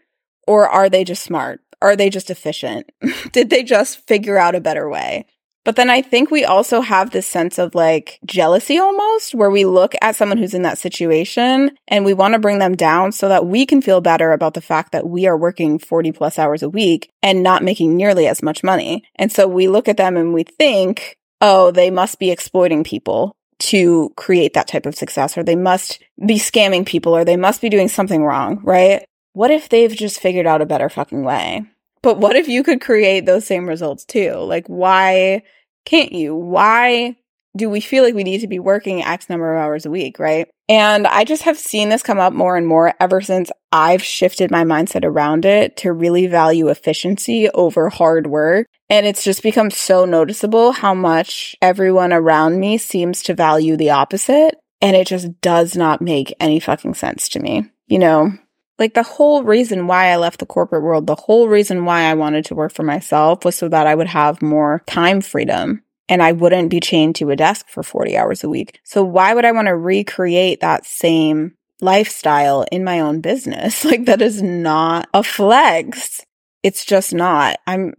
Or 0.47 0.67
are 0.67 0.89
they 0.89 1.03
just 1.03 1.21
smart? 1.21 1.59
Are 1.83 1.95
they 1.95 2.09
just 2.09 2.31
efficient? 2.31 2.89
Did 3.31 3.51
they 3.51 3.61
just 3.61 4.07
figure 4.07 4.39
out 4.39 4.55
a 4.55 4.61
better 4.61 4.89
way? 4.89 5.27
But 5.67 5.75
then 5.75 5.89
I 5.89 6.01
think 6.01 6.31
we 6.31 6.45
also 6.45 6.79
have 6.79 7.11
this 7.11 7.27
sense 7.27 7.59
of 7.59 7.75
like 7.75 8.21
jealousy 8.25 8.79
almost, 8.79 9.35
where 9.35 9.51
we 9.51 9.65
look 9.65 9.95
at 10.01 10.15
someone 10.15 10.37
who's 10.37 10.53
in 10.53 10.61
that 10.61 10.77
situation 10.77 11.71
and 11.89 12.05
we 12.05 12.13
want 12.13 12.35
to 12.35 12.39
bring 12.39 12.59
them 12.59 12.73
down 12.73 13.11
so 13.11 13.27
that 13.27 13.45
we 13.45 13.65
can 13.65 13.81
feel 13.81 13.99
better 13.99 14.31
about 14.31 14.53
the 14.53 14.61
fact 14.61 14.93
that 14.93 15.09
we 15.09 15.27
are 15.27 15.35
working 15.35 15.77
40 15.77 16.13
plus 16.13 16.39
hours 16.39 16.63
a 16.63 16.69
week 16.69 17.09
and 17.21 17.43
not 17.43 17.65
making 17.65 17.97
nearly 17.97 18.27
as 18.27 18.41
much 18.41 18.63
money. 18.63 19.03
And 19.17 19.29
so 19.29 19.45
we 19.45 19.67
look 19.67 19.89
at 19.89 19.97
them 19.97 20.15
and 20.15 20.33
we 20.33 20.43
think, 20.43 21.17
oh, 21.41 21.71
they 21.71 21.91
must 21.91 22.17
be 22.17 22.31
exploiting 22.31 22.85
people 22.85 23.35
to 23.59 24.13
create 24.15 24.53
that 24.53 24.69
type 24.69 24.85
of 24.85 24.95
success, 24.95 25.37
or 25.37 25.43
they 25.43 25.57
must 25.57 26.01
be 26.25 26.35
scamming 26.35 26.85
people, 26.85 27.13
or 27.13 27.25
they 27.25 27.35
must 27.35 27.59
be 27.59 27.67
doing 27.67 27.89
something 27.89 28.23
wrong, 28.23 28.61
right? 28.63 29.03
What 29.33 29.51
if 29.51 29.67
they've 29.67 29.93
just 29.93 30.21
figured 30.21 30.47
out 30.47 30.61
a 30.61 30.65
better 30.65 30.87
fucking 30.87 31.25
way? 31.25 31.65
But 32.01 32.17
what 32.17 32.35
if 32.35 32.47
you 32.47 32.63
could 32.63 32.81
create 32.81 33.25
those 33.25 33.45
same 33.45 33.67
results 33.67 34.05
too? 34.05 34.33
Like, 34.33 34.67
why 34.67 35.43
can't 35.85 36.11
you? 36.11 36.35
Why 36.35 37.15
do 37.55 37.69
we 37.69 37.81
feel 37.81 38.03
like 38.03 38.13
we 38.13 38.23
need 38.23 38.41
to 38.41 38.47
be 38.47 38.59
working 38.59 39.03
X 39.03 39.29
number 39.29 39.53
of 39.53 39.61
hours 39.61 39.85
a 39.85 39.89
week, 39.89 40.19
right? 40.19 40.47
And 40.69 41.07
I 41.07 41.23
just 41.23 41.43
have 41.43 41.57
seen 41.57 41.89
this 41.89 42.03
come 42.03 42.19
up 42.19 42.33
more 42.33 42.55
and 42.55 42.67
more 42.67 42.93
ever 42.99 43.21
since 43.21 43.49
I've 43.71 44.03
shifted 44.03 44.51
my 44.51 44.63
mindset 44.63 45.03
around 45.03 45.45
it 45.45 45.77
to 45.77 45.91
really 45.91 46.27
value 46.27 46.67
efficiency 46.67 47.49
over 47.49 47.89
hard 47.89 48.27
work. 48.27 48.67
And 48.89 49.05
it's 49.05 49.23
just 49.23 49.43
become 49.43 49.71
so 49.71 50.05
noticeable 50.05 50.71
how 50.73 50.93
much 50.93 51.55
everyone 51.61 52.13
around 52.13 52.59
me 52.59 52.77
seems 52.77 53.23
to 53.23 53.33
value 53.33 53.75
the 53.75 53.89
opposite. 53.89 54.55
And 54.81 54.95
it 54.95 55.07
just 55.07 55.41
does 55.41 55.75
not 55.75 56.01
make 56.01 56.33
any 56.39 56.59
fucking 56.59 56.93
sense 56.93 57.29
to 57.29 57.39
me. 57.39 57.69
You 57.87 57.99
know, 57.99 58.33
like 58.79 58.93
the 58.93 59.03
whole 59.03 59.43
reason 59.43 59.87
why 59.87 60.07
I 60.07 60.17
left 60.17 60.39
the 60.39 60.45
corporate 60.45 60.83
world, 60.83 61.07
the 61.07 61.15
whole 61.15 61.47
reason 61.47 61.85
why 61.85 62.03
I 62.03 62.13
wanted 62.13 62.45
to 62.45 62.55
work 62.55 62.73
for 62.73 62.83
myself 62.83 63.43
was 63.43 63.55
so 63.55 63.67
that 63.69 63.87
I 63.87 63.95
would 63.95 64.07
have 64.07 64.41
more 64.41 64.83
time 64.85 65.21
freedom 65.21 65.83
and 66.09 66.21
I 66.21 66.31
wouldn't 66.31 66.69
be 66.69 66.79
chained 66.79 67.15
to 67.15 67.31
a 67.31 67.35
desk 67.35 67.67
for 67.69 67.83
40 67.83 68.17
hours 68.17 68.43
a 68.43 68.49
week. 68.49 68.79
So 68.83 69.03
why 69.03 69.33
would 69.33 69.45
I 69.45 69.51
want 69.51 69.67
to 69.67 69.75
recreate 69.75 70.61
that 70.61 70.85
same 70.85 71.53
lifestyle 71.81 72.65
in 72.71 72.83
my 72.83 72.99
own 72.99 73.21
business? 73.21 73.83
Like 73.85 74.05
that 74.05 74.21
is 74.21 74.41
not 74.41 75.09
a 75.13 75.23
flex. 75.23 76.21
It's 76.63 76.85
just 76.85 77.13
not. 77.13 77.57
I'm, 77.65 77.93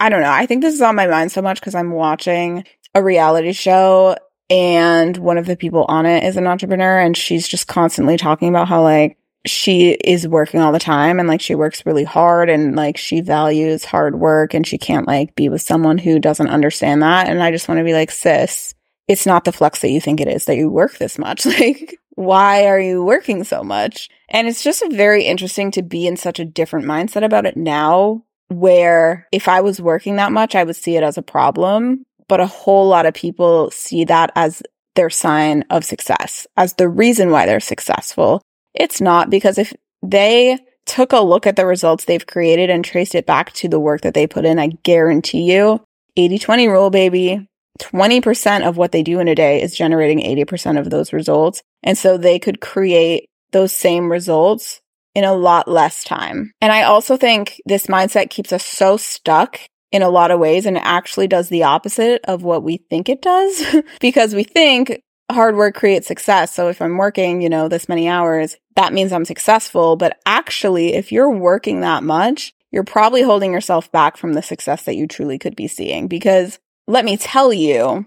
I 0.00 0.08
don't 0.08 0.22
know. 0.22 0.30
I 0.30 0.46
think 0.46 0.62
this 0.62 0.74
is 0.74 0.82
on 0.82 0.96
my 0.96 1.06
mind 1.06 1.30
so 1.30 1.42
much 1.42 1.60
because 1.60 1.74
I'm 1.74 1.92
watching 1.92 2.64
a 2.94 3.02
reality 3.02 3.52
show 3.52 4.16
and 4.50 5.16
one 5.16 5.38
of 5.38 5.46
the 5.46 5.56
people 5.56 5.84
on 5.88 6.04
it 6.04 6.24
is 6.24 6.36
an 6.36 6.46
entrepreneur 6.46 6.98
and 6.98 7.16
she's 7.16 7.48
just 7.48 7.68
constantly 7.68 8.16
talking 8.16 8.48
about 8.48 8.68
how 8.68 8.82
like 8.82 9.16
she 9.44 9.90
is 9.90 10.28
working 10.28 10.60
all 10.60 10.72
the 10.72 10.78
time 10.78 11.18
and 11.18 11.28
like 11.28 11.40
she 11.40 11.54
works 11.54 11.84
really 11.84 12.04
hard 12.04 12.48
and 12.48 12.76
like 12.76 12.96
she 12.96 13.20
values 13.20 13.84
hard 13.84 14.20
work 14.20 14.54
and 14.54 14.66
she 14.66 14.78
can't 14.78 15.06
like 15.06 15.34
be 15.34 15.48
with 15.48 15.62
someone 15.62 15.98
who 15.98 16.18
doesn't 16.18 16.48
understand 16.48 17.02
that. 17.02 17.28
And 17.28 17.42
I 17.42 17.50
just 17.50 17.68
want 17.68 17.78
to 17.78 17.84
be 17.84 17.92
like, 17.92 18.10
sis, 18.10 18.74
it's 19.08 19.26
not 19.26 19.44
the 19.44 19.52
flex 19.52 19.80
that 19.80 19.90
you 19.90 20.00
think 20.00 20.20
it 20.20 20.28
is 20.28 20.44
that 20.44 20.56
you 20.56 20.70
work 20.70 20.98
this 20.98 21.18
much. 21.18 21.46
Like, 21.62 21.98
why 22.14 22.66
are 22.66 22.78
you 22.78 23.02
working 23.04 23.42
so 23.42 23.64
much? 23.64 24.10
And 24.28 24.46
it's 24.46 24.62
just 24.62 24.84
very 24.90 25.24
interesting 25.24 25.70
to 25.72 25.82
be 25.82 26.06
in 26.06 26.16
such 26.16 26.38
a 26.38 26.44
different 26.44 26.86
mindset 26.86 27.24
about 27.24 27.46
it 27.46 27.56
now, 27.56 28.22
where 28.48 29.26
if 29.32 29.48
I 29.48 29.62
was 29.62 29.80
working 29.80 30.16
that 30.16 30.30
much, 30.30 30.54
I 30.54 30.64
would 30.64 30.76
see 30.76 30.96
it 30.96 31.02
as 31.02 31.16
a 31.16 31.22
problem. 31.22 32.04
But 32.28 32.40
a 32.40 32.46
whole 32.46 32.88
lot 32.88 33.06
of 33.06 33.14
people 33.14 33.70
see 33.70 34.04
that 34.04 34.30
as 34.36 34.62
their 34.94 35.10
sign 35.10 35.64
of 35.70 35.84
success, 35.84 36.46
as 36.56 36.74
the 36.74 36.88
reason 36.88 37.30
why 37.30 37.46
they're 37.46 37.60
successful. 37.60 38.42
It's 38.74 39.00
not 39.00 39.30
because 39.30 39.58
if 39.58 39.72
they 40.02 40.58
took 40.86 41.12
a 41.12 41.20
look 41.20 41.46
at 41.46 41.56
the 41.56 41.66
results 41.66 42.04
they've 42.04 42.26
created 42.26 42.70
and 42.70 42.84
traced 42.84 43.14
it 43.14 43.26
back 43.26 43.52
to 43.52 43.68
the 43.68 43.80
work 43.80 44.00
that 44.02 44.14
they 44.14 44.26
put 44.26 44.44
in, 44.44 44.58
I 44.58 44.68
guarantee 44.82 45.52
you 45.52 45.84
80 46.16 46.38
20 46.38 46.68
rule, 46.68 46.90
baby. 46.90 47.46
20% 47.80 48.68
of 48.68 48.76
what 48.76 48.92
they 48.92 49.02
do 49.02 49.18
in 49.18 49.28
a 49.28 49.34
day 49.34 49.62
is 49.62 49.74
generating 49.74 50.20
80% 50.20 50.78
of 50.78 50.90
those 50.90 51.12
results. 51.12 51.62
And 51.82 51.96
so 51.96 52.16
they 52.16 52.38
could 52.38 52.60
create 52.60 53.26
those 53.52 53.72
same 53.72 54.10
results 54.10 54.80
in 55.14 55.24
a 55.24 55.34
lot 55.34 55.68
less 55.68 56.04
time. 56.04 56.52
And 56.60 56.72
I 56.72 56.82
also 56.82 57.16
think 57.16 57.60
this 57.66 57.86
mindset 57.86 58.30
keeps 58.30 58.52
us 58.52 58.64
so 58.64 58.96
stuck 58.96 59.58
in 59.90 60.02
a 60.02 60.08
lot 60.08 60.30
of 60.30 60.40
ways 60.40 60.64
and 60.64 60.76
it 60.76 60.82
actually 60.84 61.28
does 61.28 61.48
the 61.48 61.64
opposite 61.64 62.22
of 62.24 62.42
what 62.42 62.62
we 62.62 62.78
think 62.88 63.08
it 63.08 63.20
does 63.20 63.76
because 64.00 64.34
we 64.34 64.42
think 64.42 65.02
hard 65.32 65.56
work 65.56 65.74
creates 65.74 66.06
success. 66.06 66.54
So 66.54 66.68
if 66.68 66.80
I'm 66.80 66.96
working, 66.96 67.42
you 67.42 67.48
know, 67.48 67.68
this 67.68 67.88
many 67.88 68.08
hours, 68.08 68.56
that 68.76 68.92
means 68.92 69.12
I'm 69.12 69.24
successful. 69.24 69.96
But 69.96 70.18
actually, 70.26 70.94
if 70.94 71.10
you're 71.12 71.30
working 71.30 71.80
that 71.80 72.02
much, 72.02 72.54
you're 72.70 72.84
probably 72.84 73.22
holding 73.22 73.52
yourself 73.52 73.90
back 73.92 74.16
from 74.16 74.32
the 74.32 74.42
success 74.42 74.84
that 74.84 74.96
you 74.96 75.06
truly 75.06 75.38
could 75.38 75.56
be 75.56 75.68
seeing. 75.68 76.08
Because 76.08 76.58
let 76.86 77.04
me 77.04 77.16
tell 77.16 77.52
you, 77.52 78.06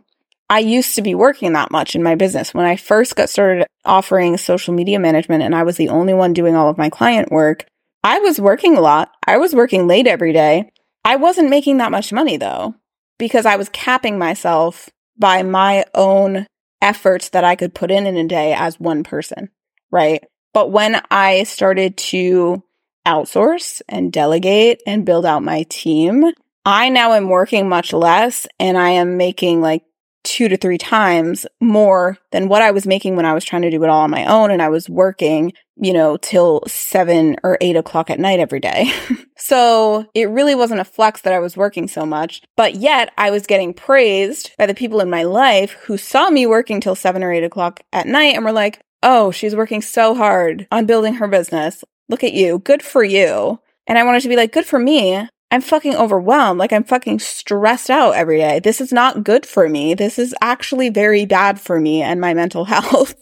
I 0.49 0.59
used 0.59 0.95
to 0.95 1.01
be 1.01 1.15
working 1.15 1.53
that 1.53 1.71
much 1.71 1.95
in 1.95 2.03
my 2.03 2.15
business. 2.15 2.53
When 2.53 2.65
I 2.65 2.75
first 2.75 3.15
got 3.15 3.29
started 3.29 3.65
offering 3.83 4.37
social 4.37 4.73
media 4.73 4.99
management 4.99 5.43
and 5.43 5.55
I 5.55 5.63
was 5.63 5.77
the 5.77 5.89
only 5.89 6.13
one 6.13 6.33
doing 6.33 6.55
all 6.55 6.69
of 6.69 6.77
my 6.77 6.89
client 6.89 7.31
work, 7.31 7.65
I 8.03 8.19
was 8.19 8.39
working 8.39 8.77
a 8.77 8.81
lot. 8.81 9.11
I 9.25 9.37
was 9.37 9.55
working 9.55 9.87
late 9.87 10.07
every 10.07 10.33
day. 10.33 10.71
I 11.03 11.15
wasn't 11.15 11.49
making 11.49 11.77
that 11.77 11.91
much 11.91 12.13
money 12.13 12.37
though, 12.37 12.75
because 13.17 13.45
I 13.45 13.55
was 13.55 13.69
capping 13.69 14.17
myself 14.19 14.89
by 15.17 15.43
my 15.43 15.85
own 15.93 16.45
efforts 16.85 17.29
that 17.29 17.43
I 17.43 17.55
could 17.55 17.73
put 17.73 17.89
in 17.89 18.05
in 18.05 18.15
a 18.15 18.27
day 18.27 18.53
as 18.53 18.79
one 18.79 19.03
person, 19.03 19.49
right? 19.89 20.23
But 20.53 20.71
when 20.71 21.01
I 21.09 21.43
started 21.43 21.97
to 21.97 22.63
outsource 23.07 23.81
and 23.89 24.13
delegate 24.13 24.83
and 24.85 25.05
build 25.05 25.25
out 25.25 25.43
my 25.43 25.65
team, 25.67 26.31
I 26.63 26.89
now 26.89 27.13
am 27.13 27.27
working 27.27 27.67
much 27.67 27.91
less 27.91 28.45
and 28.59 28.77
I 28.77 28.91
am 28.91 29.17
making 29.17 29.61
like 29.61 29.83
two 30.25 30.49
to 30.49 30.57
three 30.57 30.77
times 30.77 31.45
more 31.61 32.17
than 32.31 32.49
what 32.49 32.61
I 32.61 32.71
was 32.71 32.85
making 32.85 33.15
when 33.15 33.25
I 33.25 33.33
was 33.33 33.45
trying 33.45 33.61
to 33.61 33.69
do 33.69 33.83
it 33.83 33.89
all 33.89 34.01
on 34.01 34.09
my 34.09 34.25
own 34.25 34.51
and 34.51 34.61
I 34.61 34.69
was 34.69 34.89
working, 34.89 35.53
you 35.77 35.93
know, 35.93 36.17
till 36.17 36.63
seven 36.67 37.37
or 37.43 37.57
eight 37.61 37.77
o'clock 37.77 38.09
at 38.09 38.19
night 38.19 38.39
every 38.39 38.59
day. 38.59 38.91
so 39.37 40.05
it 40.13 40.29
really 40.29 40.55
wasn't 40.55 40.81
a 40.81 40.85
flex 40.85 41.21
that 41.21 41.33
I 41.33 41.39
was 41.39 41.55
working 41.55 41.87
so 41.87 42.05
much, 42.05 42.41
but 42.57 42.75
yet 42.75 43.13
I 43.17 43.31
was 43.31 43.47
getting 43.47 43.73
praised 43.73 44.51
by 44.57 44.65
the 44.65 44.73
people 44.73 44.99
in 44.99 45.09
my 45.09 45.23
life 45.23 45.71
who 45.83 45.97
saw 45.97 46.29
me 46.29 46.45
working 46.45 46.81
till 46.81 46.95
seven 46.95 47.23
or 47.23 47.31
eight 47.31 47.43
o'clock 47.43 47.81
at 47.93 48.07
night 48.07 48.35
and 48.35 48.43
were 48.43 48.51
like, 48.51 48.81
Oh, 49.03 49.29
she's 49.29 49.55
working 49.55 49.81
so 49.81 50.15
hard 50.15 50.67
on 50.71 50.87
building 50.87 51.15
her 51.15 51.27
business. 51.27 51.83
Look 52.09 52.23
at 52.23 52.33
you. 52.33 52.59
Good 52.59 52.81
for 52.81 53.03
you. 53.03 53.59
And 53.87 53.97
I 53.97 54.03
wanted 54.03 54.21
to 54.21 54.29
be 54.29 54.35
like, 54.35 54.51
good 54.51 54.65
for 54.65 54.79
me. 54.79 55.27
I'm 55.51 55.61
fucking 55.61 55.95
overwhelmed. 55.95 56.59
Like 56.59 56.73
I'm 56.73 56.83
fucking 56.83 57.19
stressed 57.19 57.89
out 57.89 58.15
every 58.15 58.37
day. 58.37 58.59
This 58.59 58.81
is 58.81 58.91
not 58.91 59.23
good 59.23 59.45
for 59.45 59.69
me. 59.69 59.93
This 59.93 60.19
is 60.19 60.35
actually 60.41 60.89
very 60.89 61.25
bad 61.25 61.59
for 61.59 61.79
me 61.79 62.01
and 62.01 62.19
my 62.19 62.33
mental 62.33 62.65
health. 62.65 63.15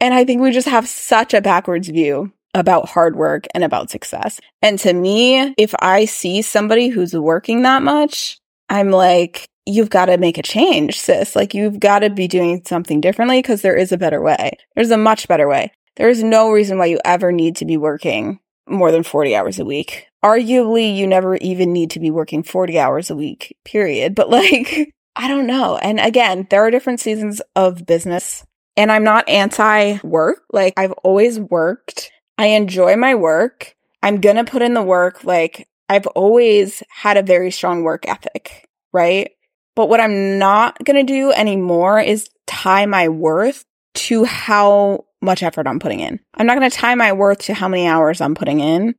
and 0.00 0.14
I 0.14 0.24
think 0.24 0.40
we 0.40 0.52
just 0.52 0.68
have 0.68 0.88
such 0.88 1.34
a 1.34 1.40
backwards 1.40 1.88
view 1.88 2.32
about 2.54 2.88
hard 2.88 3.16
work 3.16 3.46
and 3.54 3.62
about 3.62 3.90
success. 3.90 4.40
And 4.62 4.78
to 4.78 4.94
me, 4.94 5.54
if 5.58 5.74
I 5.80 6.06
see 6.06 6.40
somebody 6.40 6.88
who's 6.88 7.14
working 7.14 7.62
that 7.62 7.82
much, 7.82 8.38
I'm 8.70 8.90
like, 8.90 9.46
you've 9.66 9.90
got 9.90 10.06
to 10.06 10.16
make 10.16 10.38
a 10.38 10.42
change, 10.42 10.98
sis. 10.98 11.36
Like 11.36 11.52
you've 11.52 11.78
got 11.78 11.98
to 11.98 12.10
be 12.10 12.26
doing 12.26 12.62
something 12.64 13.00
differently 13.00 13.42
because 13.42 13.62
there 13.62 13.76
is 13.76 13.92
a 13.92 13.98
better 13.98 14.22
way. 14.22 14.52
There's 14.74 14.90
a 14.90 14.96
much 14.96 15.28
better 15.28 15.46
way. 15.46 15.72
There 15.96 16.08
is 16.08 16.22
no 16.22 16.50
reason 16.50 16.78
why 16.78 16.86
you 16.86 16.98
ever 17.04 17.32
need 17.32 17.56
to 17.56 17.64
be 17.64 17.76
working 17.76 18.40
more 18.68 18.90
than 18.90 19.02
40 19.02 19.36
hours 19.36 19.58
a 19.58 19.64
week 19.64 20.06
arguably 20.26 20.96
you 20.96 21.06
never 21.06 21.36
even 21.36 21.72
need 21.72 21.90
to 21.90 22.00
be 22.00 22.10
working 22.10 22.42
40 22.42 22.78
hours 22.80 23.10
a 23.10 23.16
week, 23.16 23.56
period. 23.64 24.16
But 24.16 24.28
like, 24.28 24.92
I 25.16 25.28
don't 25.28 25.46
know. 25.46 25.76
And 25.76 26.00
again, 26.00 26.48
there 26.50 26.62
are 26.62 26.70
different 26.70 27.00
seasons 27.00 27.40
of 27.54 27.86
business 27.86 28.44
and 28.76 28.90
I'm 28.90 29.04
not 29.04 29.28
anti 29.28 29.98
work. 30.02 30.42
Like 30.52 30.74
I've 30.76 30.92
always 31.04 31.38
worked. 31.38 32.10
I 32.36 32.46
enjoy 32.48 32.96
my 32.96 33.14
work. 33.14 33.74
I'm 34.02 34.20
going 34.20 34.36
to 34.36 34.44
put 34.44 34.62
in 34.62 34.74
the 34.74 34.82
work. 34.82 35.24
Like 35.24 35.68
I've 35.88 36.06
always 36.08 36.82
had 36.88 37.16
a 37.16 37.22
very 37.22 37.50
strong 37.52 37.84
work 37.84 38.06
ethic, 38.08 38.68
right? 38.92 39.30
But 39.76 39.88
what 39.88 40.00
I'm 40.00 40.38
not 40.38 40.82
going 40.84 41.06
to 41.06 41.12
do 41.12 41.30
anymore 41.32 42.00
is 42.00 42.28
tie 42.46 42.86
my 42.86 43.08
worth 43.08 43.64
to 43.94 44.24
how 44.24 45.06
much 45.22 45.42
effort 45.42 45.66
I'm 45.66 45.78
putting 45.78 46.00
in. 46.00 46.20
I'm 46.34 46.46
not 46.46 46.58
going 46.58 46.70
to 46.70 46.76
tie 46.76 46.94
my 46.94 47.12
worth 47.12 47.38
to 47.44 47.54
how 47.54 47.68
many 47.68 47.86
hours 47.86 48.20
I'm 48.20 48.34
putting 48.34 48.60
in 48.60 48.94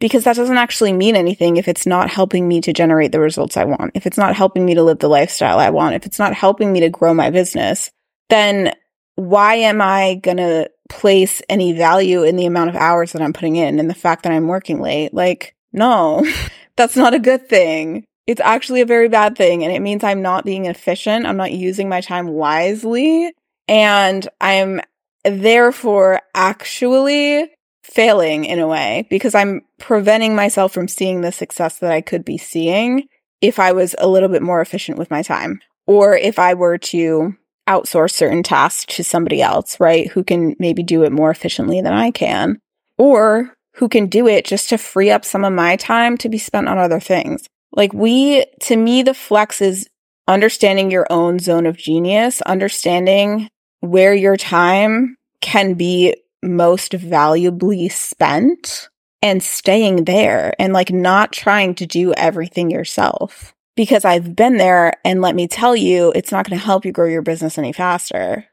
because 0.00 0.24
that 0.24 0.36
doesn't 0.36 0.56
actually 0.56 0.92
mean 0.92 1.14
anything 1.14 1.58
if 1.58 1.68
it's 1.68 1.86
not 1.86 2.10
helping 2.10 2.48
me 2.48 2.60
to 2.62 2.72
generate 2.72 3.12
the 3.12 3.20
results 3.20 3.56
I 3.56 3.64
want. 3.64 3.92
If 3.94 4.06
it's 4.06 4.16
not 4.16 4.34
helping 4.34 4.64
me 4.64 4.74
to 4.74 4.82
live 4.82 4.98
the 4.98 5.08
lifestyle 5.08 5.58
I 5.58 5.70
want, 5.70 5.94
if 5.94 6.06
it's 6.06 6.18
not 6.18 6.34
helping 6.34 6.72
me 6.72 6.80
to 6.80 6.88
grow 6.88 7.12
my 7.12 7.30
business, 7.30 7.90
then 8.30 8.74
why 9.16 9.56
am 9.56 9.82
I 9.82 10.14
going 10.14 10.38
to 10.38 10.70
place 10.88 11.42
any 11.48 11.74
value 11.74 12.22
in 12.22 12.36
the 12.36 12.46
amount 12.46 12.70
of 12.70 12.76
hours 12.76 13.12
that 13.12 13.20
I'm 13.20 13.34
putting 13.34 13.56
in 13.56 13.78
and 13.78 13.90
the 13.90 13.94
fact 13.94 14.22
that 14.22 14.32
I'm 14.32 14.48
working 14.48 14.80
late? 14.80 15.12
Like, 15.12 15.54
no, 15.72 16.26
that's 16.76 16.96
not 16.96 17.14
a 17.14 17.18
good 17.18 17.48
thing. 17.48 18.04
It's 18.26 18.40
actually 18.40 18.80
a 18.80 18.86
very 18.86 19.08
bad 19.08 19.36
thing. 19.36 19.64
And 19.64 19.72
it 19.72 19.80
means 19.80 20.02
I'm 20.02 20.22
not 20.22 20.44
being 20.44 20.64
efficient. 20.64 21.26
I'm 21.26 21.36
not 21.36 21.52
using 21.52 21.88
my 21.88 22.00
time 22.00 22.28
wisely. 22.28 23.32
And 23.68 24.26
I'm 24.40 24.80
therefore 25.24 26.22
actually 26.34 27.50
failing 27.82 28.44
in 28.44 28.58
a 28.58 28.66
way 28.66 29.06
because 29.10 29.34
I'm 29.34 29.62
preventing 29.78 30.36
myself 30.36 30.72
from 30.72 30.88
seeing 30.88 31.20
the 31.20 31.32
success 31.32 31.78
that 31.78 31.92
I 31.92 32.00
could 32.00 32.24
be 32.24 32.38
seeing 32.38 33.08
if 33.40 33.58
I 33.58 33.72
was 33.72 33.94
a 33.98 34.08
little 34.08 34.28
bit 34.28 34.42
more 34.42 34.60
efficient 34.60 34.98
with 34.98 35.10
my 35.10 35.22
time 35.22 35.60
or 35.86 36.16
if 36.16 36.38
I 36.38 36.54
were 36.54 36.78
to 36.78 37.34
outsource 37.68 38.12
certain 38.12 38.42
tasks 38.42 38.96
to 38.96 39.04
somebody 39.04 39.40
else, 39.40 39.78
right? 39.80 40.08
Who 40.08 40.24
can 40.24 40.56
maybe 40.58 40.82
do 40.82 41.04
it 41.04 41.12
more 41.12 41.30
efficiently 41.30 41.80
than 41.80 41.92
I 41.92 42.10
can 42.10 42.58
or 42.98 43.54
who 43.74 43.88
can 43.88 44.06
do 44.06 44.26
it 44.28 44.44
just 44.44 44.68
to 44.68 44.78
free 44.78 45.10
up 45.10 45.24
some 45.24 45.44
of 45.44 45.52
my 45.52 45.76
time 45.76 46.16
to 46.18 46.28
be 46.28 46.38
spent 46.38 46.68
on 46.68 46.78
other 46.78 47.00
things. 47.00 47.46
Like 47.72 47.92
we, 47.92 48.44
to 48.62 48.76
me, 48.76 49.02
the 49.02 49.14
flex 49.14 49.60
is 49.60 49.88
understanding 50.28 50.90
your 50.90 51.06
own 51.10 51.38
zone 51.38 51.66
of 51.66 51.76
genius, 51.76 52.42
understanding 52.42 53.48
where 53.80 54.14
your 54.14 54.36
time 54.36 55.16
can 55.40 55.74
be 55.74 56.14
most 56.42 56.92
valuably 56.92 57.88
spent 57.88 58.88
and 59.22 59.42
staying 59.42 60.04
there 60.04 60.54
and 60.58 60.72
like 60.72 60.90
not 60.90 61.32
trying 61.32 61.74
to 61.76 61.86
do 61.86 62.12
everything 62.14 62.70
yourself. 62.70 63.54
Because 63.76 64.04
I've 64.04 64.34
been 64.34 64.56
there 64.56 64.94
and 65.04 65.22
let 65.22 65.34
me 65.34 65.46
tell 65.46 65.76
you, 65.76 66.12
it's 66.14 66.32
not 66.32 66.48
going 66.48 66.58
to 66.58 66.64
help 66.64 66.84
you 66.84 66.92
grow 66.92 67.06
your 67.06 67.22
business 67.22 67.56
any 67.56 67.72
faster. 67.72 68.46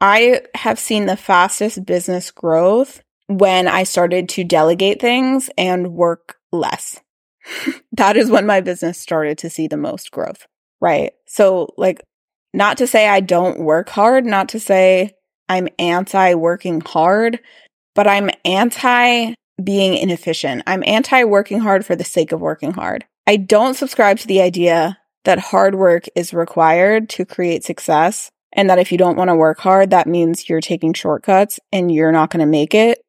I 0.00 0.42
have 0.54 0.78
seen 0.78 1.06
the 1.06 1.16
fastest 1.16 1.86
business 1.86 2.30
growth 2.30 3.02
when 3.26 3.68
I 3.68 3.84
started 3.84 4.28
to 4.30 4.44
delegate 4.44 5.00
things 5.00 5.48
and 5.56 5.94
work 5.94 6.36
less. 6.52 7.00
that 7.92 8.16
is 8.16 8.30
when 8.30 8.46
my 8.46 8.60
business 8.60 8.98
started 8.98 9.38
to 9.38 9.50
see 9.50 9.68
the 9.68 9.76
most 9.76 10.10
growth, 10.10 10.46
right? 10.80 11.12
So, 11.26 11.72
like, 11.76 12.02
not 12.52 12.78
to 12.78 12.86
say 12.86 13.08
I 13.08 13.20
don't 13.20 13.60
work 13.60 13.88
hard, 13.88 14.26
not 14.26 14.50
to 14.50 14.60
say 14.60 15.14
I'm 15.48 15.68
anti 15.78 16.34
working 16.34 16.80
hard, 16.80 17.40
but 17.94 18.06
I'm 18.06 18.30
anti 18.44 19.34
being 19.62 19.96
inefficient. 19.96 20.62
I'm 20.66 20.82
anti 20.86 21.24
working 21.24 21.60
hard 21.60 21.86
for 21.86 21.94
the 21.96 22.04
sake 22.04 22.32
of 22.32 22.40
working 22.40 22.72
hard. 22.72 23.04
I 23.26 23.36
don't 23.36 23.74
subscribe 23.74 24.18
to 24.18 24.26
the 24.26 24.42
idea 24.42 24.98
that 25.24 25.38
hard 25.38 25.74
work 25.74 26.04
is 26.14 26.34
required 26.34 27.08
to 27.10 27.24
create 27.24 27.64
success 27.64 28.30
and 28.52 28.70
that 28.70 28.78
if 28.78 28.92
you 28.92 28.98
don't 28.98 29.16
want 29.16 29.28
to 29.28 29.34
work 29.34 29.58
hard, 29.58 29.90
that 29.90 30.06
means 30.06 30.48
you're 30.48 30.60
taking 30.60 30.92
shortcuts 30.92 31.58
and 31.72 31.92
you're 31.92 32.12
not 32.12 32.30
going 32.30 32.40
to 32.40 32.46
make 32.46 32.74
it. 32.74 33.00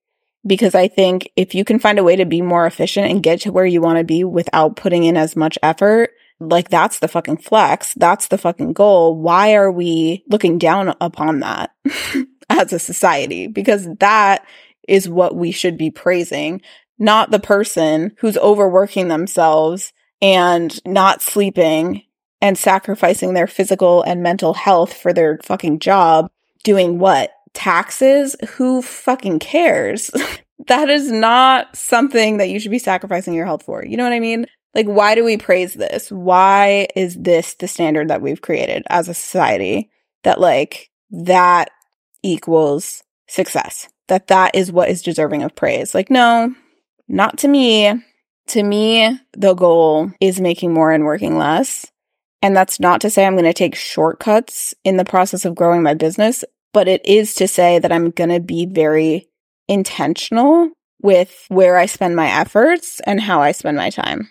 Because 0.48 0.76
I 0.76 0.88
think 0.88 1.30
if 1.36 1.56
you 1.56 1.66
can 1.66 1.80
find 1.80 1.98
a 1.98 2.04
way 2.04 2.16
to 2.16 2.26
be 2.26 2.42
more 2.42 2.68
efficient 2.68 3.10
and 3.10 3.24
get 3.24 3.42
to 3.42 3.52
where 3.52 3.66
you 3.66 3.82
want 3.82 3.98
to 3.98 4.04
be 4.04 4.24
without 4.24 4.76
putting 4.76 5.04
in 5.04 5.18
as 5.18 5.36
much 5.36 5.58
effort, 5.64 6.12
like 6.40 6.70
that's 6.70 7.00
the 7.00 7.08
fucking 7.08 7.38
flex. 7.38 7.94
That's 7.94 8.28
the 8.28 8.38
fucking 8.38 8.74
goal. 8.74 9.16
Why 9.16 9.56
are 9.56 9.72
we 9.72 10.24
looking 10.28 10.58
down 10.58 10.94
upon 11.00 11.40
that 11.40 11.72
as 12.50 12.74
a 12.74 12.80
society? 12.80 13.48
Because 13.48 13.88
that 14.00 14.46
is 14.88 15.10
what 15.10 15.36
we 15.36 15.52
should 15.52 15.78
be 15.78 15.92
praising, 15.92 16.62
not 17.00 17.32
the 17.32 17.40
person 17.40 18.16
who's 18.20 18.38
overworking 18.38 19.08
themselves 19.08 19.94
and 20.22 20.80
not 20.86 21.22
sleeping 21.22 22.04
and 22.42 22.58
sacrificing 22.58 23.34
their 23.34 23.48
physical 23.48 24.04
and 24.04 24.22
mental 24.22 24.54
health 24.54 24.94
for 24.94 25.14
their 25.14 25.40
fucking 25.44 25.80
job 25.80 26.30
doing 26.64 27.00
what? 27.00 27.32
Taxes? 27.54 28.36
Who 28.56 28.82
fucking 28.82 29.40
cares? 29.40 30.12
that 30.68 30.90
is 30.90 31.12
not 31.12 31.76
something 31.76 32.38
that 32.38 32.50
you 32.50 32.60
should 32.60 32.72
be 32.72 32.80
sacrificing 32.80 33.34
your 33.34 33.46
health 33.46 33.64
for. 33.64 33.86
You 33.86 33.98
know 33.98 34.04
what 34.04 34.14
I 34.14 34.20
mean? 34.20 34.46
Like, 34.76 34.88
why 34.88 35.16
do 35.16 35.24
we 35.24 35.38
praise 35.38 35.74
this? 35.74 36.12
Why 36.12 36.88
is 36.98 37.16
this 37.16 37.56
the 37.56 37.68
standard 37.68 38.10
that 38.10 38.22
we've 38.22 38.42
created 38.42 38.84
as 38.90 39.08
a 39.08 39.14
society 39.14 39.90
that 40.24 40.42
like 40.42 40.92
that 41.12 41.72
equals 42.22 43.02
success? 43.28 43.88
That 44.10 44.28
that 44.28 44.54
is 44.54 44.74
what 44.74 44.90
is 44.90 45.02
deserving 45.02 45.44
of 45.44 45.56
praise? 45.56 45.96
Like, 45.96 46.10
no, 46.10 46.54
not 47.08 47.38
to 47.40 47.48
me. 47.48 47.94
To 48.50 48.62
me, 48.62 49.20
the 49.36 49.56
goal 49.56 50.12
is 50.22 50.40
making 50.40 50.72
more 50.72 50.92
and 50.92 51.06
working 51.06 51.38
less. 51.38 51.88
And 52.44 52.56
that's 52.56 52.80
not 52.80 53.02
to 53.02 53.10
say 53.10 53.26
I'm 53.26 53.34
going 53.34 53.46
to 53.46 53.54
take 53.54 53.74
shortcuts 53.74 54.76
in 54.84 54.98
the 54.98 55.06
process 55.06 55.46
of 55.46 55.56
growing 55.56 55.82
my 55.82 55.96
business, 55.96 56.44
but 56.72 56.88
it 56.88 57.04
is 57.06 57.34
to 57.36 57.48
say 57.48 57.80
that 57.80 57.92
I'm 57.92 58.12
going 58.12 58.30
to 58.30 58.40
be 58.40 58.68
very 58.68 59.28
intentional 59.68 60.70
with 61.02 61.46
where 61.48 61.78
I 61.78 61.88
spend 61.88 62.16
my 62.16 62.28
efforts 62.28 63.00
and 63.08 63.20
how 63.20 63.42
I 63.42 63.52
spend 63.52 63.78
my 63.78 63.90
time. 63.90 64.30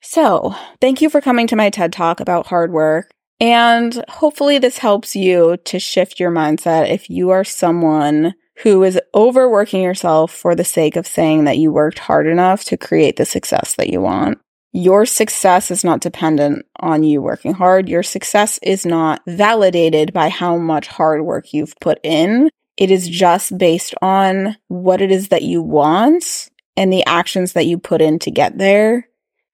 So, 0.00 0.54
thank 0.80 1.02
you 1.02 1.10
for 1.10 1.20
coming 1.20 1.46
to 1.48 1.56
my 1.56 1.70
TED 1.70 1.92
Talk 1.92 2.20
about 2.20 2.46
hard 2.46 2.72
work. 2.72 3.10
And 3.38 4.04
hopefully, 4.08 4.58
this 4.58 4.78
helps 4.78 5.14
you 5.14 5.58
to 5.64 5.78
shift 5.78 6.20
your 6.20 6.30
mindset 6.30 6.90
if 6.90 7.08
you 7.08 7.30
are 7.30 7.44
someone 7.44 8.34
who 8.62 8.82
is 8.82 9.00
overworking 9.14 9.82
yourself 9.82 10.32
for 10.32 10.54
the 10.54 10.64
sake 10.64 10.96
of 10.96 11.06
saying 11.06 11.44
that 11.44 11.58
you 11.58 11.72
worked 11.72 11.98
hard 11.98 12.26
enough 12.26 12.64
to 12.64 12.76
create 12.76 13.16
the 13.16 13.24
success 13.24 13.74
that 13.76 13.88
you 13.88 14.00
want. 14.00 14.38
Your 14.72 15.04
success 15.04 15.70
is 15.70 15.82
not 15.82 16.00
dependent 16.00 16.64
on 16.78 17.02
you 17.02 17.20
working 17.20 17.54
hard. 17.54 17.88
Your 17.88 18.02
success 18.02 18.58
is 18.62 18.86
not 18.86 19.22
validated 19.26 20.12
by 20.12 20.28
how 20.28 20.56
much 20.56 20.86
hard 20.86 21.22
work 21.22 21.52
you've 21.52 21.74
put 21.80 21.98
in. 22.02 22.50
It 22.76 22.90
is 22.90 23.08
just 23.08 23.56
based 23.58 23.94
on 24.00 24.56
what 24.68 25.02
it 25.02 25.10
is 25.10 25.28
that 25.28 25.42
you 25.42 25.62
want 25.62 26.48
and 26.76 26.92
the 26.92 27.04
actions 27.06 27.54
that 27.54 27.66
you 27.66 27.78
put 27.78 28.00
in 28.00 28.18
to 28.20 28.30
get 28.30 28.58
there 28.58 29.09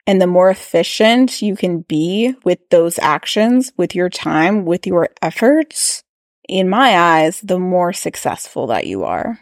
and 0.06 0.20
the 0.20 0.26
more 0.26 0.50
efficient 0.50 1.42
you 1.42 1.56
can 1.56 1.80
be 1.80 2.34
with 2.44 2.58
those 2.70 2.98
actions, 2.98 3.72
with 3.76 3.94
your 3.94 4.08
time, 4.08 4.64
with 4.64 4.86
your 4.86 5.08
efforts, 5.20 6.02
in 6.48 6.68
my 6.68 6.96
eyes, 6.96 7.40
the 7.40 7.58
more 7.58 7.92
successful 7.92 8.68
that 8.68 8.86
you 8.86 9.04
are. 9.04 9.40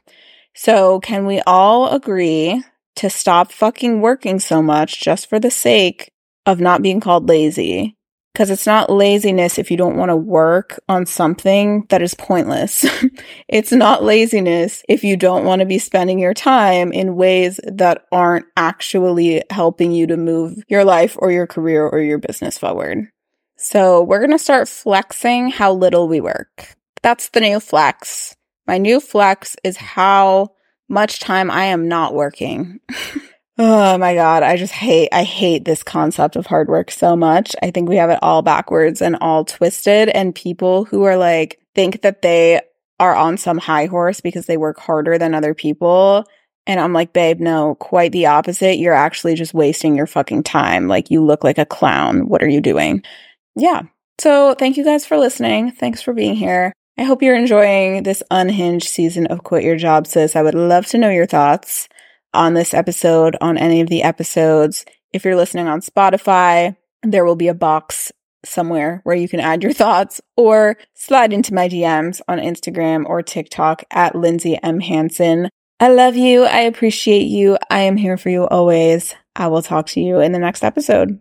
So 0.54 1.00
can 1.00 1.26
we 1.26 1.40
all 1.46 1.90
agree 1.90 2.62
to 2.96 3.10
stop 3.10 3.52
fucking 3.52 4.00
working 4.00 4.38
so 4.38 4.62
much 4.62 5.02
just 5.02 5.28
for 5.28 5.38
the 5.38 5.50
sake 5.50 6.10
of 6.46 6.60
not 6.60 6.80
being 6.80 7.00
called 7.00 7.28
lazy 7.28 7.96
Because 8.34 8.50
it's 8.50 8.66
not 8.66 8.90
laziness 8.90 9.58
if 9.58 9.70
you 9.70 9.76
don't 9.76 9.96
want 9.96 10.10
to 10.10 10.16
work 10.16 10.80
on 10.88 11.06
something 11.06 11.86
that 11.88 12.02
is 12.02 12.14
pointless. 12.14 12.84
it's 13.48 13.70
not 13.70 14.02
laziness 14.02 14.82
if 14.88 15.04
you 15.04 15.16
don't 15.16 15.44
want 15.44 15.60
to 15.60 15.66
be 15.66 15.78
spending 15.78 16.18
your 16.18 16.34
time 16.34 16.92
in 16.92 17.14
ways 17.14 17.60
that 17.64 18.04
aren't 18.10 18.46
actually 18.56 19.44
helping 19.50 19.92
you 19.92 20.08
to 20.08 20.16
move 20.16 20.58
your 20.68 20.84
life 20.84 21.16
or 21.20 21.30
your 21.30 21.46
career 21.46 21.86
or 21.86 22.00
your 22.00 22.18
business 22.18 22.58
forward. 22.58 23.06
So 23.56 24.02
we're 24.02 24.18
going 24.18 24.30
to 24.32 24.38
start 24.38 24.68
flexing 24.68 25.50
how 25.50 25.72
little 25.72 26.08
we 26.08 26.20
work. 26.20 26.74
That's 27.02 27.28
the 27.28 27.40
new 27.40 27.60
flex. 27.60 28.34
My 28.66 28.78
new 28.78 28.98
flex 28.98 29.54
is 29.62 29.76
how 29.76 30.54
much 30.88 31.20
time 31.20 31.50
I 31.50 31.66
am 31.66 31.88
not 31.88 32.14
working. 32.14 32.80
Oh 33.56 33.96
my 33.98 34.14
God. 34.14 34.42
I 34.42 34.56
just 34.56 34.72
hate, 34.72 35.08
I 35.12 35.22
hate 35.22 35.64
this 35.64 35.82
concept 35.82 36.34
of 36.34 36.46
hard 36.46 36.68
work 36.68 36.90
so 36.90 37.14
much. 37.14 37.54
I 37.62 37.70
think 37.70 37.88
we 37.88 37.96
have 37.96 38.10
it 38.10 38.18
all 38.20 38.42
backwards 38.42 39.00
and 39.00 39.16
all 39.20 39.44
twisted. 39.44 40.08
And 40.08 40.34
people 40.34 40.84
who 40.84 41.04
are 41.04 41.16
like, 41.16 41.60
think 41.74 42.02
that 42.02 42.22
they 42.22 42.60
are 42.98 43.14
on 43.14 43.36
some 43.36 43.58
high 43.58 43.86
horse 43.86 44.20
because 44.20 44.46
they 44.46 44.56
work 44.56 44.78
harder 44.78 45.18
than 45.18 45.34
other 45.34 45.54
people. 45.54 46.24
And 46.66 46.80
I'm 46.80 46.92
like, 46.92 47.12
babe, 47.12 47.40
no, 47.40 47.74
quite 47.76 48.12
the 48.12 48.26
opposite. 48.26 48.78
You're 48.78 48.94
actually 48.94 49.34
just 49.34 49.54
wasting 49.54 49.96
your 49.96 50.06
fucking 50.06 50.44
time. 50.44 50.88
Like, 50.88 51.10
you 51.10 51.22
look 51.24 51.44
like 51.44 51.58
a 51.58 51.66
clown. 51.66 52.28
What 52.28 52.42
are 52.42 52.48
you 52.48 52.60
doing? 52.60 53.02
Yeah. 53.54 53.82
So, 54.18 54.54
thank 54.54 54.76
you 54.76 54.84
guys 54.84 55.04
for 55.04 55.18
listening. 55.18 55.72
Thanks 55.72 56.00
for 56.00 56.14
being 56.14 56.34
here. 56.34 56.72
I 56.96 57.02
hope 57.02 57.22
you're 57.22 57.36
enjoying 57.36 58.04
this 58.04 58.22
unhinged 58.30 58.88
season 58.88 59.26
of 59.26 59.42
Quit 59.42 59.64
Your 59.64 59.76
Job, 59.76 60.06
Sis. 60.06 60.36
I 60.36 60.42
would 60.42 60.54
love 60.54 60.86
to 60.86 60.98
know 60.98 61.10
your 61.10 61.26
thoughts 61.26 61.88
on 62.34 62.54
this 62.54 62.74
episode, 62.74 63.36
on 63.40 63.56
any 63.56 63.80
of 63.80 63.88
the 63.88 64.02
episodes. 64.02 64.84
If 65.12 65.24
you're 65.24 65.36
listening 65.36 65.68
on 65.68 65.80
Spotify, 65.80 66.76
there 67.02 67.24
will 67.24 67.36
be 67.36 67.48
a 67.48 67.54
box 67.54 68.12
somewhere 68.44 69.00
where 69.04 69.16
you 69.16 69.28
can 69.28 69.40
add 69.40 69.62
your 69.62 69.72
thoughts 69.82 70.20
or 70.36 70.76
slide 70.94 71.32
into 71.32 71.54
my 71.54 71.68
DMs 71.68 72.20
on 72.28 72.38
Instagram 72.38 73.06
or 73.06 73.22
TikTok 73.22 73.84
at 73.90 74.14
Lindsay 74.14 74.58
M. 74.62 74.80
Hanson. 74.80 75.48
I 75.80 75.88
love 75.88 76.16
you. 76.16 76.44
I 76.44 76.60
appreciate 76.60 77.26
you. 77.26 77.58
I 77.70 77.80
am 77.80 77.96
here 77.96 78.16
for 78.16 78.30
you 78.30 78.46
always. 78.46 79.14
I 79.36 79.48
will 79.48 79.62
talk 79.62 79.86
to 79.88 80.00
you 80.00 80.20
in 80.20 80.32
the 80.32 80.38
next 80.38 80.62
episode. 80.62 81.20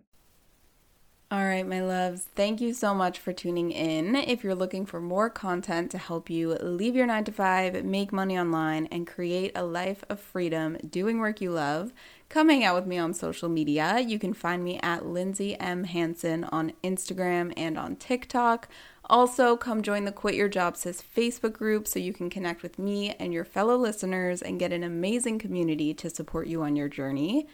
All 1.34 1.44
right, 1.44 1.66
my 1.66 1.82
loves, 1.82 2.28
thank 2.36 2.60
you 2.60 2.72
so 2.72 2.94
much 2.94 3.18
for 3.18 3.32
tuning 3.32 3.72
in. 3.72 4.14
If 4.14 4.44
you're 4.44 4.54
looking 4.54 4.86
for 4.86 5.00
more 5.00 5.28
content 5.28 5.90
to 5.90 5.98
help 5.98 6.30
you 6.30 6.50
leave 6.60 6.94
your 6.94 7.06
nine 7.06 7.24
to 7.24 7.32
five, 7.32 7.84
make 7.84 8.12
money 8.12 8.38
online, 8.38 8.86
and 8.92 9.04
create 9.04 9.50
a 9.56 9.64
life 9.64 10.04
of 10.08 10.20
freedom 10.20 10.76
doing 10.88 11.18
work 11.18 11.40
you 11.40 11.50
love, 11.50 11.92
come 12.28 12.50
hang 12.50 12.62
out 12.62 12.76
with 12.76 12.86
me 12.86 12.98
on 12.98 13.14
social 13.14 13.48
media. 13.48 13.98
You 13.98 14.16
can 14.16 14.32
find 14.32 14.62
me 14.62 14.78
at 14.80 15.06
Lindsay 15.06 15.58
M. 15.58 15.82
Hanson 15.82 16.44
on 16.44 16.72
Instagram 16.84 17.52
and 17.56 17.76
on 17.76 17.96
TikTok. 17.96 18.68
Also, 19.06 19.56
come 19.56 19.82
join 19.82 20.04
the 20.04 20.12
Quit 20.12 20.36
Your 20.36 20.48
Job 20.48 20.76
Sis 20.76 21.02
Facebook 21.02 21.54
group 21.54 21.88
so 21.88 21.98
you 21.98 22.12
can 22.12 22.30
connect 22.30 22.62
with 22.62 22.78
me 22.78 23.10
and 23.18 23.32
your 23.32 23.44
fellow 23.44 23.76
listeners 23.76 24.40
and 24.40 24.60
get 24.60 24.72
an 24.72 24.84
amazing 24.84 25.40
community 25.40 25.94
to 25.94 26.08
support 26.08 26.46
you 26.46 26.62
on 26.62 26.76
your 26.76 26.88
journey. 26.88 27.48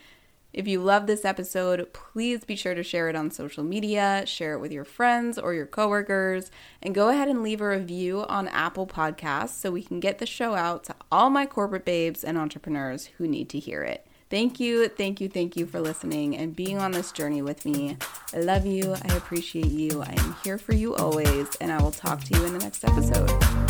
If 0.53 0.67
you 0.67 0.81
love 0.81 1.07
this 1.07 1.25
episode, 1.25 1.93
please 1.93 2.45
be 2.45 2.57
sure 2.57 2.75
to 2.75 2.83
share 2.83 3.09
it 3.09 3.17
on 3.17 3.31
social 3.31 3.63
media, 3.63 4.25
share 4.27 4.55
it 4.55 4.61
with 4.61 4.73
your 4.73 4.85
friends 4.85 5.39
or 5.39 5.55
your 5.55 5.67
coworkers, 5.67 6.51
and 6.83 6.95
go 6.95 7.09
ahead 7.09 7.29
and 7.29 7.43
leave 7.43 7.61
a 7.61 7.69
review 7.69 8.25
on 8.29 8.49
Apple 8.49 8.87
Podcasts 8.87 9.51
so 9.51 9.71
we 9.71 9.83
can 9.83 10.01
get 10.01 10.19
the 10.19 10.27
show 10.27 10.55
out 10.55 10.85
to 10.85 10.95
all 11.13 11.31
my 11.31 11.47
corporate 11.47 11.85
babes 11.85 12.25
and 12.25 12.37
entrepreneurs 12.37 13.07
who 13.19 13.29
need 13.29 13.49
to 13.51 13.59
hear 13.61 13.83
it. 13.83 14.07
Thank 14.29 14.61
you, 14.61 14.89
thank 14.89 15.21
you, 15.21 15.29
thank 15.29 15.57
you 15.57 15.67
for 15.67 15.81
listening 15.81 16.37
and 16.37 16.55
being 16.55 16.79
on 16.79 16.93
this 16.93 17.11
journey 17.11 17.43
with 17.43 17.65
me. 17.65 17.97
I 18.33 18.39
love 18.39 18.65
you. 18.65 18.95
I 18.95 19.17
appreciate 19.17 19.67
you. 19.67 20.03
I 20.03 20.15
am 20.19 20.37
here 20.45 20.57
for 20.57 20.73
you 20.73 20.95
always, 20.95 21.49
and 21.61 21.73
I 21.73 21.83
will 21.83 21.91
talk 21.91 22.23
to 22.25 22.39
you 22.39 22.45
in 22.45 22.53
the 22.53 22.61
next 22.61 22.85
episode. 22.85 23.70